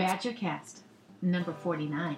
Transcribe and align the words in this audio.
Badgercast, 0.00 0.80
number 1.20 1.52
49. 1.52 2.16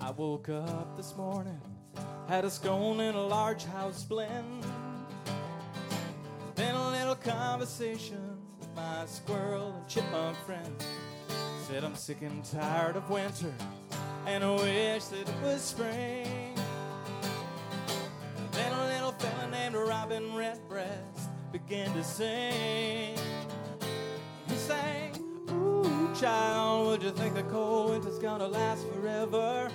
I 0.00 0.10
woke 0.10 0.48
up 0.48 0.96
this 0.96 1.16
morning, 1.16 1.60
had 2.28 2.44
a 2.44 2.50
scone 2.50 2.98
and 2.98 3.16
a 3.16 3.20
large 3.20 3.66
house 3.66 4.02
blend. 4.02 4.66
Then 6.56 6.74
a 6.74 6.90
little 6.90 7.14
conversation 7.14 8.36
with 8.58 8.68
my 8.74 9.06
squirrel 9.06 9.76
and 9.76 9.86
chipmunk 9.86 10.36
friend. 10.38 10.84
Said 11.68 11.84
I'm 11.84 11.94
sick 11.94 12.22
and 12.22 12.44
tired 12.44 12.96
of 12.96 13.08
winter, 13.10 13.54
and 14.26 14.42
I 14.42 14.50
wish 14.50 15.04
that 15.04 15.28
it 15.28 15.34
was 15.40 15.60
spring. 15.60 16.58
Then 18.50 18.72
a 18.72 18.86
little 18.86 19.12
fella 19.12 19.48
named 19.52 19.76
Robin 19.76 20.34
Redbreast 20.34 21.30
began 21.52 21.94
to 21.94 22.02
sing. 22.02 23.19
Sang, 24.70 25.10
Ooh, 25.50 26.14
child, 26.14 26.86
would 26.86 27.02
you 27.02 27.10
think 27.10 27.34
the 27.34 27.42
cold 27.42 27.90
winter's 27.90 28.20
gonna 28.20 28.46
last 28.46 28.86
forever? 28.92 29.68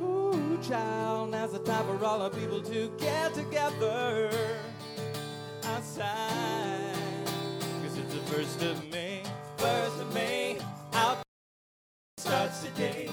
Ooh, 0.00 0.58
child, 0.62 1.30
now's 1.30 1.52
the 1.52 1.58
time 1.58 1.84
for 1.84 2.02
all 2.02 2.18
the 2.18 2.30
people 2.30 2.62
to 2.62 2.90
get 2.98 3.34
together. 3.34 4.30
Sigh, 5.82 6.94
cause 7.82 7.98
it's 7.98 8.14
the 8.14 8.20
first 8.32 8.62
of 8.62 8.90
May, 8.90 9.22
first 9.58 10.00
of 10.00 10.14
May, 10.14 10.56
out 10.94 11.18
starts 12.16 12.62
today. 12.62 13.10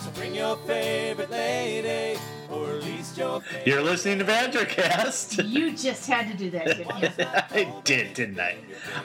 So 0.00 0.10
bring 0.16 0.34
your 0.34 0.56
favorite 0.66 1.30
lady, 1.30 2.18
or 2.50 2.70
at 2.70 2.82
least 2.84 3.16
your. 3.18 3.42
You're 3.66 3.82
listening 3.82 4.18
to 4.20 4.24
Badgercast. 4.24 5.44
You 5.48 5.72
just 5.76 6.06
had 6.08 6.28
to 6.30 6.36
do 6.36 6.50
that, 6.50 6.66
didn't 6.66 7.02
you? 7.02 7.08
I 7.68 7.80
did, 7.84 8.14
didn't 8.14 8.40
I? 8.40 8.56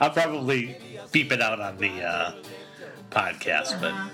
I'll 0.01 0.09
probably 0.11 0.77
beep 1.11 1.31
it 1.31 1.41
out 1.41 1.59
on 1.59 1.77
the 1.77 2.01
uh, 2.03 2.31
podcast, 3.11 3.79
but 3.81 3.91
Uh-huh. 3.93 4.09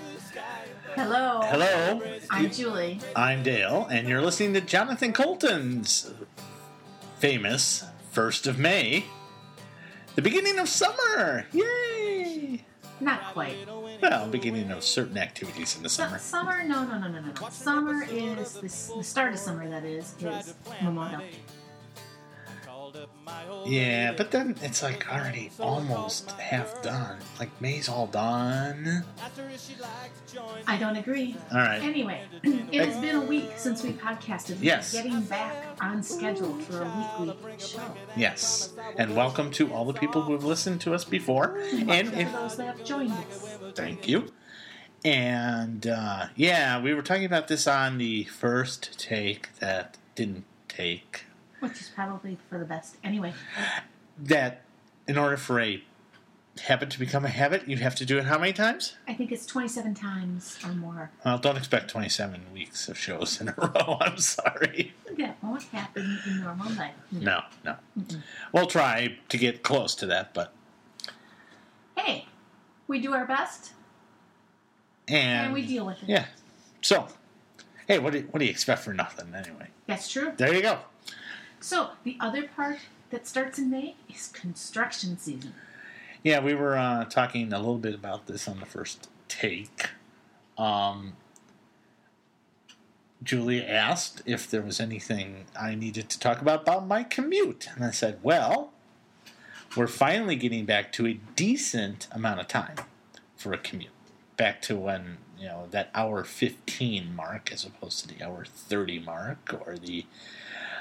Hello. 0.96 1.40
hello, 1.44 2.02
I'm 2.30 2.50
Julie. 2.50 2.98
I'm 3.14 3.42
Dale, 3.44 3.86
and 3.92 4.08
you're 4.08 4.20
listening 4.20 4.54
to 4.54 4.60
Jonathan 4.60 5.12
Coulton's 5.12 6.12
famous 7.20 7.84
First 8.10 8.48
of 8.48 8.58
May, 8.58 9.04
the 10.16 10.22
beginning 10.22 10.58
of 10.58 10.68
summer. 10.68 11.46
Yay! 11.52 12.64
Not 13.00 13.32
quite. 13.32 13.56
Well, 14.02 14.28
beginning 14.28 14.70
of 14.70 14.82
certain 14.82 15.18
activities 15.18 15.76
in 15.76 15.82
the 15.82 15.88
Su- 15.88 16.02
summer. 16.02 16.18
summer? 16.18 16.64
No, 16.64 16.84
no, 16.84 16.98
no, 16.98 17.08
no, 17.08 17.20
no, 17.20 17.32
no. 17.32 17.48
Summer 17.50 18.04
is 18.10 18.54
the, 18.54 18.94
the 18.96 19.04
start 19.04 19.32
of 19.34 19.38
summer. 19.38 19.68
That 19.68 19.84
is 19.84 20.14
is 20.20 20.54
Memorial. 20.82 21.20
Yeah, 23.66 24.12
but 24.16 24.30
then 24.30 24.56
it's 24.62 24.82
like 24.82 25.06
already 25.12 25.50
almost 25.60 26.30
half 26.32 26.82
done. 26.82 27.18
Like 27.38 27.50
May's 27.60 27.88
all 27.88 28.06
done. 28.06 29.04
I 30.66 30.76
don't 30.78 30.96
agree. 30.96 31.36
All 31.52 31.58
right. 31.58 31.82
Anyway, 31.82 32.22
it 32.42 32.86
has 32.86 32.96
been 32.98 33.16
a 33.16 33.20
week 33.20 33.50
since 33.56 33.82
we 33.82 33.92
podcasted. 33.92 34.56
We're 34.56 34.64
Yes. 34.64 34.92
Getting 34.92 35.20
back 35.22 35.76
on 35.80 36.02
schedule 36.02 36.54
for 36.60 36.82
a 36.82 37.26
weekly 37.26 37.58
show. 37.58 37.82
Yes, 38.16 38.72
and 38.96 39.14
welcome 39.14 39.50
to 39.52 39.72
all 39.72 39.84
the 39.84 39.92
people 39.92 40.22
who 40.22 40.32
have 40.32 40.44
listened 40.44 40.80
to 40.82 40.94
us 40.94 41.04
before. 41.04 41.58
And 41.58 42.08
for 42.08 42.18
if, 42.18 42.32
those 42.32 42.56
that 42.56 42.66
have 42.78 42.84
joined 42.84 43.12
us. 43.12 43.58
thank 43.74 44.08
you. 44.08 44.32
And 45.04 45.86
uh, 45.86 46.26
yeah, 46.36 46.80
we 46.80 46.94
were 46.94 47.02
talking 47.02 47.24
about 47.24 47.48
this 47.48 47.66
on 47.66 47.98
the 47.98 48.24
first 48.24 48.98
take 48.98 49.54
that 49.58 49.96
didn't 50.14 50.44
take. 50.68 51.24
Which 51.60 51.80
is 51.80 51.88
probably 51.94 52.38
for 52.48 52.58
the 52.58 52.64
best. 52.64 52.96
Anyway, 53.04 53.34
That 54.18 54.62
in 55.06 55.16
order 55.18 55.36
for 55.36 55.60
a 55.60 55.82
habit 56.62 56.90
to 56.90 56.98
become 56.98 57.24
a 57.24 57.28
habit, 57.28 57.68
you 57.68 57.76
have 57.78 57.94
to 57.96 58.04
do 58.04 58.18
it 58.18 58.24
how 58.24 58.38
many 58.38 58.52
times? 58.52 58.96
I 59.08 59.14
think 59.14 59.30
it's 59.32 59.46
27 59.46 59.94
times 59.94 60.58
or 60.64 60.72
more. 60.72 61.10
Well, 61.24 61.38
don't 61.38 61.56
expect 61.56 61.88
27 61.90 62.52
weeks 62.52 62.88
of 62.88 62.98
shows 62.98 63.40
in 63.40 63.48
a 63.48 63.54
row. 63.56 63.98
I'm 64.00 64.18
sorry. 64.18 64.94
That 65.16 65.36
won't 65.42 65.62
happen 65.64 66.18
in 66.26 66.40
normal 66.42 66.70
life. 66.72 66.94
No, 67.12 67.42
no. 67.64 67.76
We'll 68.52 68.66
try 68.66 69.18
to 69.28 69.38
get 69.38 69.62
close 69.62 69.94
to 69.96 70.06
that, 70.06 70.34
but. 70.34 70.52
Hey, 71.96 72.26
we 72.88 73.00
do 73.00 73.12
our 73.12 73.26
best 73.26 73.72
And, 75.08 75.46
and 75.46 75.54
we 75.54 75.66
deal 75.66 75.84
with 75.86 76.02
it. 76.02 76.08
Yeah. 76.08 76.26
So, 76.82 77.08
hey, 77.86 77.98
what 77.98 78.12
do, 78.12 78.18
you, 78.20 78.28
what 78.30 78.38
do 78.38 78.44
you 78.46 78.50
expect 78.50 78.82
for 78.82 78.94
nothing 78.94 79.34
anyway? 79.34 79.68
That's 79.86 80.10
true. 80.10 80.32
There 80.36 80.54
you 80.54 80.62
go. 80.62 80.78
So, 81.60 81.90
the 82.04 82.16
other 82.18 82.48
part 82.48 82.78
that 83.10 83.26
starts 83.26 83.58
in 83.58 83.70
May 83.70 83.94
is 84.08 84.28
construction 84.28 85.18
season. 85.18 85.52
Yeah, 86.22 86.40
we 86.40 86.54
were 86.54 86.76
uh, 86.76 87.04
talking 87.04 87.52
a 87.52 87.58
little 87.58 87.78
bit 87.78 87.94
about 87.94 88.26
this 88.26 88.48
on 88.48 88.60
the 88.60 88.66
first 88.66 89.08
take. 89.28 89.90
Um, 90.56 91.14
Julia 93.22 93.62
asked 93.62 94.22
if 94.24 94.50
there 94.50 94.62
was 94.62 94.80
anything 94.80 95.44
I 95.58 95.74
needed 95.74 96.08
to 96.10 96.18
talk 96.18 96.40
about 96.40 96.62
about 96.62 96.86
my 96.86 97.02
commute, 97.04 97.68
and 97.74 97.84
I 97.84 97.90
said, 97.90 98.18
"Well, 98.22 98.72
we're 99.76 99.86
finally 99.86 100.36
getting 100.36 100.64
back 100.64 100.92
to 100.92 101.06
a 101.06 101.14
decent 101.36 102.08
amount 102.10 102.40
of 102.40 102.48
time 102.48 102.76
for 103.36 103.52
a 103.52 103.58
commute, 103.58 103.92
back 104.36 104.62
to 104.62 104.76
when 104.76 105.18
you 105.38 105.46
know 105.46 105.68
that 105.70 105.90
hour 105.94 106.24
fifteen 106.24 107.14
mark 107.14 107.52
as 107.52 107.64
opposed 107.64 108.00
to 108.00 108.08
the 108.08 108.24
hour 108.24 108.44
thirty 108.46 108.98
mark 108.98 109.54
or 109.66 109.76
the 109.76 110.06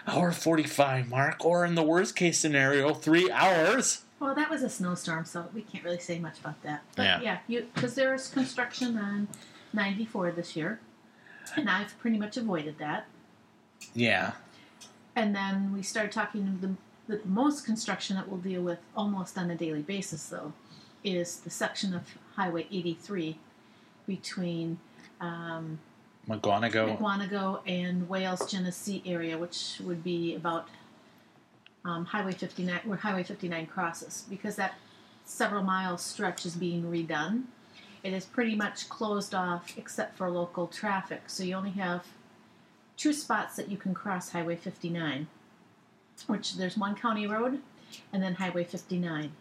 hour 0.08 0.32
forty-five 0.32 1.10
mark, 1.10 1.44
or 1.46 1.66
in 1.66 1.76
the 1.76 1.84
worst 1.84 2.16
case 2.16 2.40
scenario, 2.40 2.94
three 2.94 3.30
hours." 3.32 4.04
Well, 4.20 4.36
that 4.36 4.50
was 4.50 4.64
a 4.64 4.70
snowstorm, 4.70 5.24
so 5.26 5.48
we 5.54 5.62
can't 5.62 5.84
really 5.84 6.00
say 6.00 6.20
much 6.20 6.40
about 6.40 6.62
that. 6.64 6.82
But 6.96 7.04
Yeah. 7.04 7.22
yeah, 7.22 7.38
you 7.48 7.68
because 7.74 7.96
there 7.96 8.12
was 8.12 8.28
construction 8.28 8.98
on 8.98 9.28
94 9.74 10.32
this 10.32 10.56
year, 10.58 10.80
and 11.56 11.70
I've 11.70 11.98
pretty 12.00 12.18
much 12.18 12.36
avoided 12.36 12.78
that. 12.80 13.06
Yeah, 13.94 14.34
And 15.16 15.34
then 15.34 15.72
we 15.74 15.84
started 15.84 16.12
talking 16.12 16.60
the, 16.60 17.16
the 17.16 17.26
most 17.26 17.66
construction 17.66 18.18
that 18.18 18.28
we'll 18.28 18.40
deal 18.42 18.62
with 18.62 18.80
almost 18.96 19.38
on 19.38 19.50
a 19.50 19.56
daily 19.56 19.82
basis, 19.82 20.26
though, 20.28 20.52
is 21.02 21.38
the 21.40 21.50
section 21.50 21.94
of 21.94 22.02
Highway 22.36 22.68
83 22.70 23.38
between 24.06 24.80
um, 25.22 25.80
Mukwonago. 26.30 26.98
Mukwonago 26.98 27.62
and 27.66 28.08
Wales 28.08 28.50
Genesee 28.50 29.02
area, 29.06 29.38
which 29.38 29.82
would 29.84 30.04
be 30.04 30.36
about 30.36 30.68
um, 31.84 32.06
Highway 32.06 32.34
59, 32.34 32.82
where 32.86 32.98
Highway 33.00 33.24
59 33.24 33.66
crosses, 33.66 34.26
because 34.30 34.56
that 34.58 34.76
several 35.26 35.64
mile 35.64 35.98
stretch 35.98 36.46
is 36.46 36.56
being 36.56 36.84
redone. 36.84 37.46
It 38.04 38.14
is 38.14 38.26
pretty 38.26 38.56
much 38.56 38.90
closed 38.90 39.34
off 39.34 39.74
except 39.76 40.18
for 40.18 40.30
local 40.30 40.68
traffic, 40.68 41.24
so 41.28 41.44
you 41.44 41.56
only 41.56 41.72
have 41.72 42.06
two 42.96 43.12
spots 43.12 43.56
that 43.56 43.70
you 43.70 43.78
can 43.78 43.94
cross 43.94 44.30
Highway 44.30 44.56
59, 44.56 45.28
which 46.28 46.56
there's 46.56 46.78
one 46.78 46.96
county 46.96 47.26
road 47.26 47.60
and 48.14 48.22
then 48.22 48.36
Highway 48.36 48.66
59. 48.66 49.32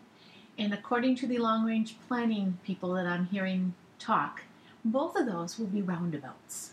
And 0.58 0.74
according 0.74 1.16
to 1.16 1.26
the 1.26 1.38
long 1.38 1.64
range 1.64 1.96
planning 2.08 2.58
people 2.64 2.94
that 2.94 3.06
I'm 3.06 3.26
hearing 3.26 3.74
talk, 3.98 4.42
both 4.84 5.16
of 5.16 5.26
those 5.26 5.58
will 5.58 5.66
be 5.66 5.82
roundabouts. 5.82 6.72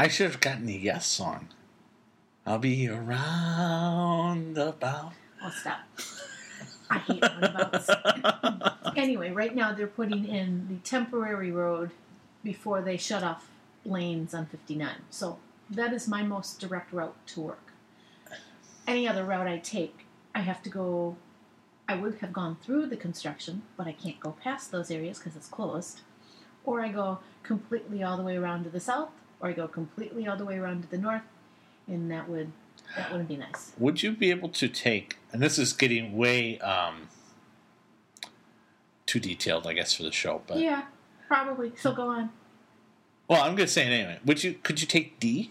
I 0.00 0.06
should 0.06 0.30
have 0.30 0.40
gotten 0.40 0.66
the 0.66 0.74
yes 0.74 1.06
song. 1.06 1.48
I'll 2.46 2.60
be 2.60 2.88
around 2.88 4.56
about. 4.56 5.12
Oh, 5.42 5.50
stop. 5.50 5.80
I 6.88 6.98
hate 6.98 7.20
roundabouts. 7.20 7.90
anyway, 8.96 9.32
right 9.32 9.56
now 9.56 9.72
they're 9.72 9.88
putting 9.88 10.24
in 10.24 10.68
the 10.68 10.76
temporary 10.88 11.50
road 11.50 11.90
before 12.44 12.80
they 12.80 12.96
shut 12.96 13.24
off 13.24 13.48
lanes 13.84 14.34
on 14.34 14.46
59. 14.46 14.88
So 15.10 15.38
that 15.68 15.92
is 15.92 16.06
my 16.06 16.22
most 16.22 16.60
direct 16.60 16.92
route 16.92 17.16
to 17.26 17.40
work. 17.40 17.72
Any 18.86 19.08
other 19.08 19.24
route 19.24 19.48
I 19.48 19.58
take, 19.58 20.06
I 20.32 20.42
have 20.42 20.62
to 20.62 20.70
go. 20.70 21.16
I 21.88 21.96
would 21.96 22.18
have 22.20 22.32
gone 22.32 22.56
through 22.62 22.86
the 22.86 22.96
construction, 22.96 23.62
but 23.76 23.88
I 23.88 23.92
can't 23.92 24.20
go 24.20 24.36
past 24.44 24.70
those 24.70 24.92
areas 24.92 25.18
because 25.18 25.34
it's 25.34 25.48
closed. 25.48 26.02
Or 26.64 26.82
I 26.82 26.88
go 26.88 27.18
completely 27.42 28.04
all 28.04 28.16
the 28.16 28.22
way 28.22 28.36
around 28.36 28.62
to 28.64 28.70
the 28.70 28.78
south, 28.80 29.10
or 29.40 29.52
go 29.52 29.68
completely 29.68 30.26
all 30.26 30.36
the 30.36 30.44
way 30.44 30.56
around 30.56 30.82
to 30.82 30.90
the 30.90 30.98
north, 30.98 31.22
and 31.86 32.10
that 32.10 32.28
would 32.28 32.52
that 32.96 33.10
wouldn't 33.10 33.28
be 33.28 33.36
nice. 33.36 33.72
Would 33.78 34.02
you 34.02 34.12
be 34.12 34.30
able 34.30 34.48
to 34.50 34.68
take, 34.68 35.18
and 35.32 35.42
this 35.42 35.58
is 35.58 35.72
getting 35.72 36.16
way 36.16 36.58
um, 36.60 37.08
too 39.08 39.20
detailed, 39.20 39.66
I 39.66 39.72
guess, 39.72 39.94
for 39.94 40.04
the 40.04 40.12
show, 40.12 40.42
but. 40.46 40.58
Yeah, 40.58 40.84
probably. 41.26 41.72
So 41.76 41.92
go 41.92 42.08
on. 42.08 42.30
Well, 43.26 43.42
I'm 43.42 43.56
going 43.56 43.66
to 43.66 43.72
say 43.72 43.86
it 43.86 43.90
anyway. 43.90 44.20
Would 44.24 44.44
you, 44.44 44.54
could 44.62 44.80
you 44.80 44.86
take 44.86 45.18
D? 45.20 45.50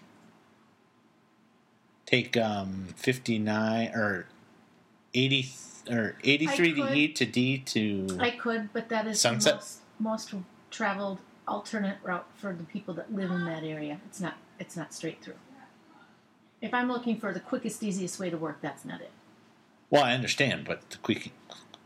Take 2.05 2.37
um, 2.37 2.87
59 2.95 3.89
or 3.89 4.27
80 5.13 5.49
or 5.89 6.15
83 6.23 6.69
I 6.69 6.73
to. 6.73 6.93
E 6.93 7.07
to 7.09 7.25
D 7.25 7.57
to. 7.59 8.17
I 8.19 8.31
could, 8.31 8.71
but 8.73 8.89
that 8.89 9.05
is 9.07 9.19
Sunset? 9.19 9.55
most, 9.55 9.79
most 9.99 10.33
traveled 10.71 11.19
alternate 11.47 11.97
route 12.03 12.27
for 12.35 12.53
the 12.53 12.63
people 12.63 12.93
that 12.95 13.13
live 13.13 13.31
in 13.31 13.45
that 13.45 13.63
area. 13.63 13.99
It's 14.07 14.19
not 14.19 14.35
it's 14.59 14.75
not 14.75 14.93
straight 14.93 15.23
through. 15.23 15.35
If 16.61 16.73
I'm 16.73 16.91
looking 16.91 17.19
for 17.19 17.33
the 17.33 17.39
quickest, 17.39 17.83
easiest 17.83 18.19
way 18.19 18.29
to 18.29 18.37
work, 18.37 18.59
that's 18.61 18.83
not 18.83 19.01
it. 19.01 19.11
Well, 19.89 20.03
I 20.03 20.13
understand, 20.13 20.65
but 20.65 20.89
the 20.89 20.97
quick, 20.97 21.31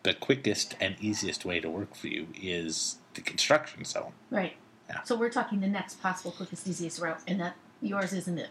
the 0.03 0.13
quickest 0.13 0.75
and 0.79 0.95
easiest 0.99 1.45
way 1.45 1.59
to 1.59 1.69
work 1.69 1.93
for 1.93 2.07
you 2.07 2.27
is 2.33 2.97
the 3.13 3.21
construction 3.21 3.83
zone. 3.83 4.13
Right. 4.29 4.55
Yeah. 4.89 5.03
So 5.03 5.15
we're 5.15 5.29
talking 5.29 5.59
the 5.59 5.67
next 5.67 6.01
possible 6.01 6.31
quickest, 6.31 6.67
easiest 6.67 6.99
route, 6.99 7.19
and 7.27 7.39
that 7.41 7.55
yours 7.81 8.13
isn't 8.13 8.39
it. 8.39 8.49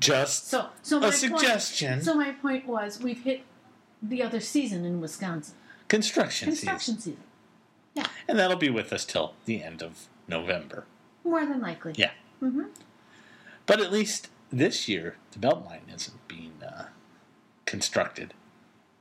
Just 0.00 0.48
So, 0.48 0.68
so 0.82 1.02
a 1.02 1.12
suggestion. 1.12 1.94
Point, 1.94 2.04
so 2.04 2.14
my 2.14 2.32
point 2.32 2.66
was, 2.66 3.00
we've 3.00 3.22
hit 3.22 3.42
the 4.02 4.20
other 4.22 4.40
season 4.40 4.84
in 4.84 5.00
Wisconsin, 5.00 5.54
construction, 5.86 6.50
season. 6.50 6.66
construction 6.68 6.98
season. 6.98 7.22
Yeah, 7.96 8.06
And 8.28 8.38
that'll 8.38 8.58
be 8.58 8.68
with 8.68 8.92
us 8.92 9.04
till 9.06 9.32
the 9.46 9.62
end 9.62 9.82
of 9.82 10.06
November. 10.28 10.84
more 11.24 11.46
than 11.46 11.60
likely. 11.62 11.94
Yeah. 11.96 12.10
hmm 12.40 12.64
But 13.64 13.80
at 13.80 13.90
least 13.90 14.28
this 14.52 14.86
year, 14.86 15.16
the 15.32 15.38
Beltline 15.38 15.92
isn't 15.92 16.28
being 16.28 16.52
uh, 16.62 16.88
constructed. 17.64 18.34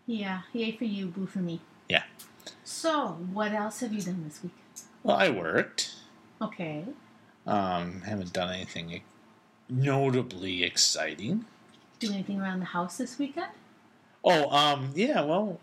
Yeah. 0.08 0.42
Yay 0.54 0.72
for 0.78 0.86
you, 0.86 1.08
boo 1.08 1.26
for 1.28 1.40
me. 1.40 1.60
Yeah. 1.90 2.04
So, 2.64 3.18
what 3.34 3.52
else 3.52 3.82
have 3.82 3.92
you 3.94 4.02
done 4.02 4.24
this 4.28 4.42
week? 4.42 4.54
Well, 5.04 5.18
I 5.18 5.30
worked. 5.30 5.94
Okay. 6.42 6.86
Um, 7.46 8.02
haven't 8.02 8.32
done 8.34 8.54
anything 8.54 9.02
notably 9.70 10.64
exciting. 10.64 11.46
Do 12.00 12.12
anything 12.14 12.40
around 12.40 12.60
the 12.62 12.66
house 12.68 12.98
this 12.98 13.20
weekend? 13.20 13.52
Oh, 14.24 14.50
um, 14.52 14.92
yeah. 14.96 15.22
Well, 15.22 15.60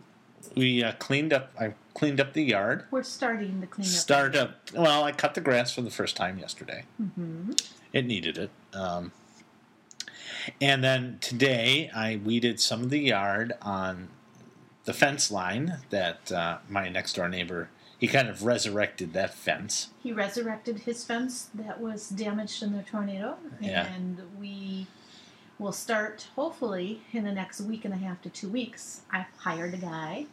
we 0.56 0.82
uh, 0.82 0.92
cleaned 0.98 1.32
up. 1.32 1.52
I 1.58 1.74
cleaned 1.94 2.20
up 2.20 2.32
the 2.32 2.42
yard. 2.42 2.84
We're 2.90 3.02
starting 3.02 3.60
the 3.60 3.66
clean 3.66 3.86
up. 3.86 3.92
Start 3.92 4.36
up. 4.36 4.56
Well, 4.74 5.04
I 5.04 5.12
cut 5.12 5.34
the 5.34 5.40
grass 5.40 5.74
for 5.74 5.82
the 5.82 5.90
first 5.90 6.16
time 6.16 6.38
yesterday. 6.38 6.84
hmm 6.96 7.52
It 7.92 8.06
needed 8.06 8.38
it. 8.38 8.50
Um, 8.72 9.12
and 10.60 10.82
then 10.82 11.18
today, 11.20 11.90
I 11.94 12.20
weeded 12.24 12.58
some 12.60 12.82
of 12.82 12.90
the 12.90 12.98
yard 12.98 13.52
on 13.62 14.08
the 14.84 14.92
fence 14.92 15.30
line 15.30 15.78
that 15.90 16.32
uh, 16.32 16.58
my 16.68 16.88
next 16.88 17.14
door 17.14 17.28
neighbor. 17.28 17.68
He 17.98 18.08
kind 18.08 18.28
of 18.28 18.42
resurrected 18.42 19.12
that 19.12 19.32
fence. 19.32 19.90
He 20.02 20.12
resurrected 20.12 20.80
his 20.80 21.04
fence 21.04 21.50
that 21.54 21.80
was 21.80 22.08
damaged 22.08 22.60
in 22.60 22.76
the 22.76 22.82
tornado, 22.82 23.36
Yeah. 23.60 23.86
and 23.94 24.20
we 24.40 24.71
will 25.62 25.72
start 25.72 26.26
hopefully 26.34 27.00
in 27.12 27.24
the 27.24 27.32
next 27.32 27.60
week 27.60 27.84
and 27.84 27.94
a 27.94 27.96
half 27.96 28.20
to 28.22 28.28
two 28.28 28.48
weeks. 28.48 29.02
I've 29.12 29.26
hired 29.38 29.74
a 29.74 29.78
guy 29.78 30.26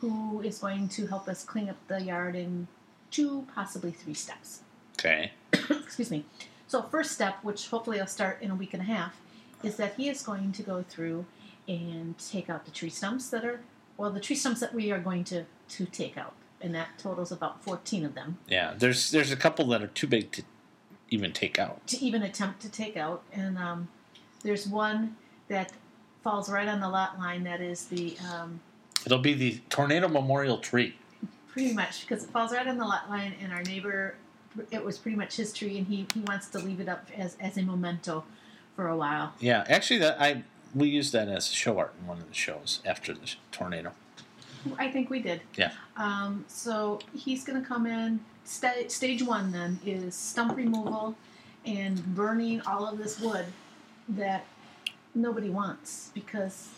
who 0.00 0.40
is 0.42 0.58
going 0.58 0.88
to 0.90 1.08
help 1.08 1.28
us 1.28 1.42
clean 1.44 1.68
up 1.68 1.76
the 1.88 2.00
yard 2.00 2.36
in 2.36 2.68
two, 3.10 3.46
possibly 3.54 3.90
three 3.90 4.14
steps. 4.14 4.60
Okay. 4.98 5.32
Excuse 5.52 6.10
me. 6.10 6.24
So, 6.68 6.82
first 6.82 7.12
step, 7.12 7.38
which 7.42 7.68
hopefully 7.68 8.00
I'll 8.00 8.06
start 8.06 8.40
in 8.40 8.50
a 8.50 8.54
week 8.54 8.74
and 8.74 8.82
a 8.82 8.86
half, 8.86 9.16
is 9.64 9.76
that 9.76 9.94
he 9.96 10.08
is 10.08 10.22
going 10.22 10.52
to 10.52 10.62
go 10.62 10.84
through 10.88 11.26
and 11.66 12.16
take 12.18 12.48
out 12.48 12.64
the 12.64 12.70
tree 12.70 12.90
stumps 12.90 13.28
that 13.30 13.44
are, 13.44 13.60
well, 13.96 14.10
the 14.10 14.20
tree 14.20 14.36
stumps 14.36 14.60
that 14.60 14.72
we 14.72 14.92
are 14.92 15.00
going 15.00 15.24
to, 15.24 15.44
to 15.70 15.84
take 15.86 16.16
out. 16.16 16.34
And 16.60 16.74
that 16.74 16.98
totals 16.98 17.32
about 17.32 17.62
14 17.64 18.04
of 18.04 18.14
them. 18.14 18.38
Yeah. 18.48 18.74
There's 18.76 19.10
there's 19.10 19.30
a 19.30 19.36
couple 19.36 19.66
that 19.66 19.82
are 19.82 19.88
too 19.88 20.06
big 20.06 20.32
to 20.32 20.42
even 21.08 21.32
take 21.32 21.58
out. 21.58 21.86
to 21.88 22.04
even 22.04 22.22
attempt 22.22 22.60
to 22.62 22.68
take 22.68 22.96
out. 22.96 23.22
And 23.32 23.56
um, 23.56 23.88
there's 24.42 24.66
one 24.66 25.16
that 25.48 25.72
falls 26.22 26.48
right 26.50 26.68
on 26.68 26.80
the 26.80 26.88
lot 26.88 27.18
line 27.18 27.44
that 27.44 27.60
is 27.60 27.86
the 27.86 28.16
um, 28.32 28.60
It'll 29.06 29.18
be 29.18 29.34
the 29.34 29.60
tornado 29.70 30.08
memorial 30.08 30.58
tree. 30.58 30.94
pretty 31.48 31.72
much 31.72 32.02
because 32.06 32.24
it 32.24 32.30
falls 32.30 32.52
right 32.52 32.66
on 32.66 32.76
the 32.78 32.84
lot 32.84 33.08
line, 33.08 33.34
and 33.42 33.52
our 33.52 33.62
neighbor, 33.62 34.14
it 34.70 34.84
was 34.84 34.98
pretty 34.98 35.16
much 35.16 35.36
his 35.36 35.52
tree, 35.52 35.78
and 35.78 35.86
he, 35.86 36.06
he 36.12 36.20
wants 36.20 36.48
to 36.48 36.58
leave 36.58 36.80
it 36.80 36.88
up 36.88 37.08
as, 37.16 37.36
as 37.40 37.56
a 37.56 37.62
memento 37.62 38.24
for 38.76 38.88
a 38.88 38.96
while. 38.96 39.32
Yeah. 39.40 39.64
Actually, 39.68 40.00
that 40.00 40.20
I 40.20 40.42
we 40.74 40.88
used 40.88 41.12
that 41.14 41.28
as 41.28 41.48
show 41.48 41.78
art 41.78 41.94
in 42.00 42.06
one 42.06 42.18
of 42.18 42.28
the 42.28 42.34
shows 42.34 42.80
after 42.84 43.14
the 43.14 43.34
tornado. 43.52 43.92
I 44.78 44.90
think 44.90 45.08
we 45.08 45.20
did. 45.20 45.40
Yeah. 45.56 45.72
Um, 45.96 46.44
so 46.48 46.98
he's 47.16 47.44
going 47.44 47.60
to 47.62 47.66
come 47.66 47.86
in. 47.86 48.20
Sta- 48.44 48.88
stage 48.88 49.22
one 49.22 49.52
then 49.52 49.78
is 49.86 50.14
stump 50.14 50.56
removal 50.56 51.14
and 51.64 52.04
burning 52.14 52.60
all 52.62 52.86
of 52.86 52.98
this 52.98 53.18
wood 53.20 53.46
that 54.08 54.44
nobody 55.14 55.50
wants 55.50 56.10
because 56.14 56.70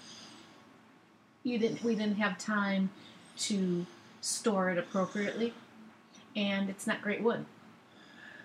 you 1.42 1.58
didn't. 1.58 1.82
We 1.82 1.94
didn't 1.94 2.16
have 2.16 2.38
time 2.38 2.90
to 3.38 3.86
store 4.20 4.70
it 4.70 4.78
appropriately, 4.78 5.54
and 6.36 6.68
it's 6.68 6.86
not 6.86 7.00
great 7.02 7.22
wood. 7.22 7.44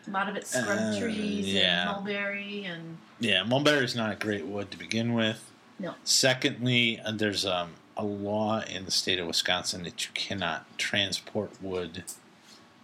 A 0.07 0.11
lot 0.11 0.29
of 0.29 0.35
it's 0.35 0.51
scrub 0.51 0.77
Uh, 0.79 0.99
trees 0.99 1.51
yeah. 1.51 1.81
and 1.81 1.91
mulberry 1.91 2.63
and 2.65 2.97
Yeah, 3.19 3.43
mulberry 3.43 3.83
is 3.83 3.95
not 3.95 4.11
a 4.11 4.15
great 4.15 4.45
wood 4.45 4.69
to 4.71 4.77
begin 4.77 5.13
with. 5.13 5.51
No. 5.79 5.95
Secondly, 6.03 6.99
uh, 7.03 7.11
there's 7.11 7.45
um, 7.45 7.71
a 7.97 8.03
law 8.05 8.61
in 8.61 8.85
the 8.85 8.91
state 8.91 9.19
of 9.19 9.25
Wisconsin 9.27 9.83
that 9.83 10.05
you 10.05 10.11
cannot 10.13 10.65
transport 10.77 11.51
wood 11.61 12.03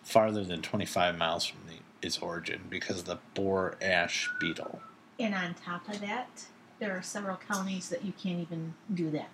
farther 0.03 0.43
than 0.43 0.61
25 0.63 1.15
miles 1.17 1.45
from 1.45 1.59
the, 1.69 1.75
its 2.05 2.17
origin 2.17 2.61
because 2.69 2.99
of 2.99 3.05
the 3.05 3.19
boar 3.35 3.77
ash 3.81 4.29
beetle. 4.39 4.81
And 5.21 5.35
on 5.35 5.53
top 5.53 5.87
of 5.87 6.01
that, 6.01 6.45
there 6.79 6.97
are 6.97 7.03
several 7.03 7.37
counties 7.37 7.89
that 7.89 8.03
you 8.03 8.11
can't 8.11 8.39
even 8.39 8.73
do 8.91 9.11
that. 9.11 9.29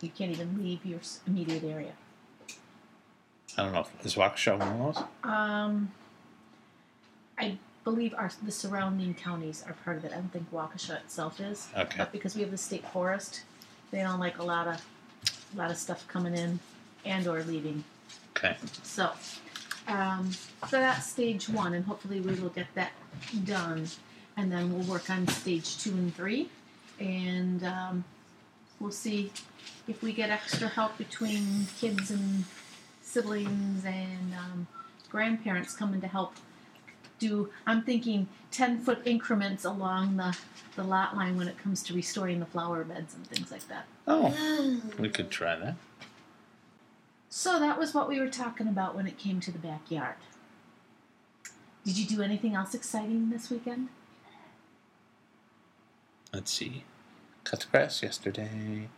You 0.00 0.08
can't 0.08 0.30
even 0.30 0.62
leave 0.62 0.84
your 0.86 1.00
s- 1.00 1.20
immediate 1.26 1.62
area. 1.62 1.92
I 3.58 3.62
don't 3.64 3.72
know. 3.72 3.80
if- 3.80 4.06
Is 4.06 4.14
Waukesha 4.14 4.58
one 4.58 4.68
of 4.80 4.94
those? 4.96 5.04
Um, 5.22 5.92
I 7.38 7.58
believe 7.84 8.14
our 8.14 8.30
the 8.42 8.50
surrounding 8.52 9.12
counties 9.14 9.62
are 9.66 9.74
part 9.84 9.98
of 9.98 10.06
it. 10.06 10.12
I 10.12 10.14
don't 10.16 10.32
think 10.32 10.50
Waukesha 10.50 10.96
itself 11.00 11.38
is, 11.38 11.68
Okay. 11.76 11.98
but 11.98 12.12
because 12.12 12.34
we 12.34 12.40
have 12.40 12.50
the 12.50 12.56
state 12.58 12.86
forest, 12.88 13.42
they 13.90 14.00
don't 14.00 14.20
like 14.20 14.38
a 14.38 14.42
lot 14.42 14.66
of 14.68 14.80
a 15.52 15.56
lot 15.58 15.70
of 15.70 15.76
stuff 15.76 16.06
coming 16.08 16.34
in 16.34 16.60
and 17.04 17.26
or 17.26 17.42
leaving. 17.42 17.84
Okay. 18.36 18.56
So, 18.84 19.12
um, 19.86 20.30
so 20.68 20.78
that's 20.78 21.06
stage 21.06 21.46
one, 21.50 21.74
and 21.74 21.84
hopefully 21.84 22.20
we 22.22 22.34
will 22.36 22.48
get 22.50 22.68
that 22.74 22.92
done, 23.44 23.88
and 24.36 24.50
then 24.50 24.72
we'll 24.72 24.86
work 24.86 25.10
on 25.10 25.26
stage 25.28 25.78
two 25.78 25.90
and 25.90 26.14
three, 26.14 26.48
and 26.98 27.64
um, 27.64 28.04
we'll 28.78 28.90
see 28.90 29.30
if 29.88 30.02
we 30.02 30.12
get 30.12 30.30
extra 30.30 30.68
help 30.68 30.96
between 30.98 31.66
kids 31.78 32.10
and 32.10 32.44
siblings 33.02 33.84
and 33.84 34.34
um, 34.34 34.66
grandparents 35.08 35.74
coming 35.74 36.00
to 36.00 36.06
help 36.06 36.34
do. 37.18 37.50
I'm 37.66 37.82
thinking 37.82 38.28
ten 38.50 38.80
foot 38.80 39.02
increments 39.04 39.64
along 39.64 40.16
the 40.16 40.36
the 40.76 40.84
lot 40.84 41.16
line 41.16 41.36
when 41.36 41.48
it 41.48 41.58
comes 41.58 41.82
to 41.84 41.94
restoring 41.94 42.40
the 42.40 42.46
flower 42.46 42.84
beds 42.84 43.14
and 43.14 43.26
things 43.26 43.50
like 43.50 43.66
that. 43.68 43.86
Oh, 44.06 44.80
we 44.98 45.08
could 45.08 45.30
try 45.30 45.56
that. 45.56 45.74
So 47.28 47.60
that 47.60 47.78
was 47.78 47.94
what 47.94 48.08
we 48.08 48.18
were 48.18 48.28
talking 48.28 48.66
about 48.66 48.96
when 48.96 49.06
it 49.06 49.16
came 49.18 49.38
to 49.40 49.52
the 49.52 49.58
backyard. 49.58 50.16
Did 51.84 51.96
you 51.96 52.06
do 52.06 52.22
anything 52.22 52.54
else 52.54 52.74
exciting 52.74 53.30
this 53.30 53.50
weekend? 53.50 53.88
Let's 56.32 56.50
see. 56.52 56.84
Cut 57.44 57.60
the 57.60 57.66
grass 57.70 58.02
yesterday. 58.02 58.88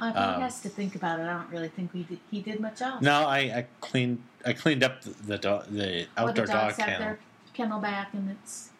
If 0.00 0.02
Um, 0.16 0.34
he 0.36 0.40
has 0.42 0.60
to 0.60 0.68
think 0.68 0.94
about 0.94 1.18
it, 1.18 1.24
I 1.24 1.32
don't 1.32 1.50
really 1.50 1.68
think 1.68 1.92
we 1.92 2.04
did, 2.04 2.20
he 2.30 2.40
did 2.40 2.60
much 2.60 2.80
else. 2.80 3.02
No, 3.02 3.26
I, 3.26 3.38
I 3.38 3.66
cleaned 3.80 4.22
I 4.46 4.52
cleaned 4.52 4.84
up 4.84 5.02
the 5.02 5.10
the, 5.10 5.38
do, 5.38 5.60
the 5.70 6.06
outdoor 6.16 6.46
the 6.46 6.52
dog 6.52 6.76
kennel. 6.76 6.98
their 6.98 7.18
kennel 7.52 7.80
back 7.80 8.14
and 8.14 8.30
it's 8.30 8.70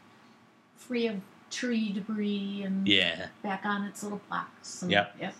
free 0.76 1.08
of 1.08 1.16
tree 1.50 1.92
debris 1.92 2.62
and 2.64 2.86
Yeah, 2.86 3.28
back 3.42 3.64
on 3.66 3.82
its 3.84 4.02
little 4.04 4.20
blocks. 4.28 4.82
And, 4.82 4.92
Yep. 4.92 5.16
Yep. 5.20 5.34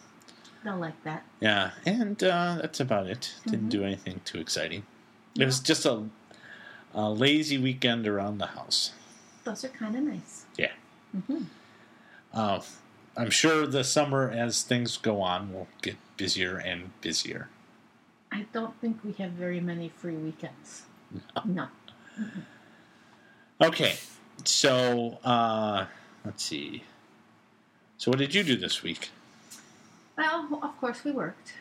They'll 0.65 0.77
like 0.79 1.01
that. 1.05 1.23
yeah, 1.39 1.71
and 1.87 2.21
uh, 2.25 2.59
that's 2.61 2.81
about 2.81 3.07
it. 3.07 3.35
Didn't 3.47 3.67
Mhm. 3.67 3.71
do 3.71 3.85
anything 3.85 4.21
too 4.25 4.39
exciting. 4.41 4.85
It 5.39 5.45
was 5.47 5.61
just 5.61 5.87
a, 5.87 6.03
a 6.93 7.09
lazy 7.09 7.59
weekend 7.59 8.09
around 8.09 8.39
the 8.39 8.47
house. 8.49 8.91
Those 9.45 9.65
are 9.65 9.69
kind 9.69 9.95
of 9.95 10.03
nice. 10.03 10.45
Yeah. 10.57 10.73
hmm 11.29 11.45
Uh, 12.33 12.61
I'm 13.17 13.31
sure 13.31 13.67
the 13.67 13.85
summer, 13.85 14.31
as 14.31 14.63
things 14.63 14.97
go 14.97 15.21
on, 15.21 15.53
will 15.53 15.69
get 15.83 15.97
busier 16.17 16.57
and 16.57 16.91
busier. 17.01 17.49
I 18.31 18.47
don't 18.53 18.79
think 18.81 18.99
we 19.05 19.13
have 19.13 19.33
very 19.33 19.61
many 19.61 19.89
free 19.89 20.17
weekends. 20.17 20.83
No. 21.45 21.69
Okay, 23.61 23.97
so 24.45 25.19
uh, 25.25 25.87
let's 26.25 26.45
see. 26.45 26.85
So, 27.97 28.11
what 28.11 28.19
did 28.19 28.35
you 28.35 28.45
do 28.45 28.57
this 28.57 28.83
week? 28.83 29.11
Well, 30.17 30.61
of 30.63 30.79
course 30.81 31.03
we 31.05 31.11
worked, 31.11 31.55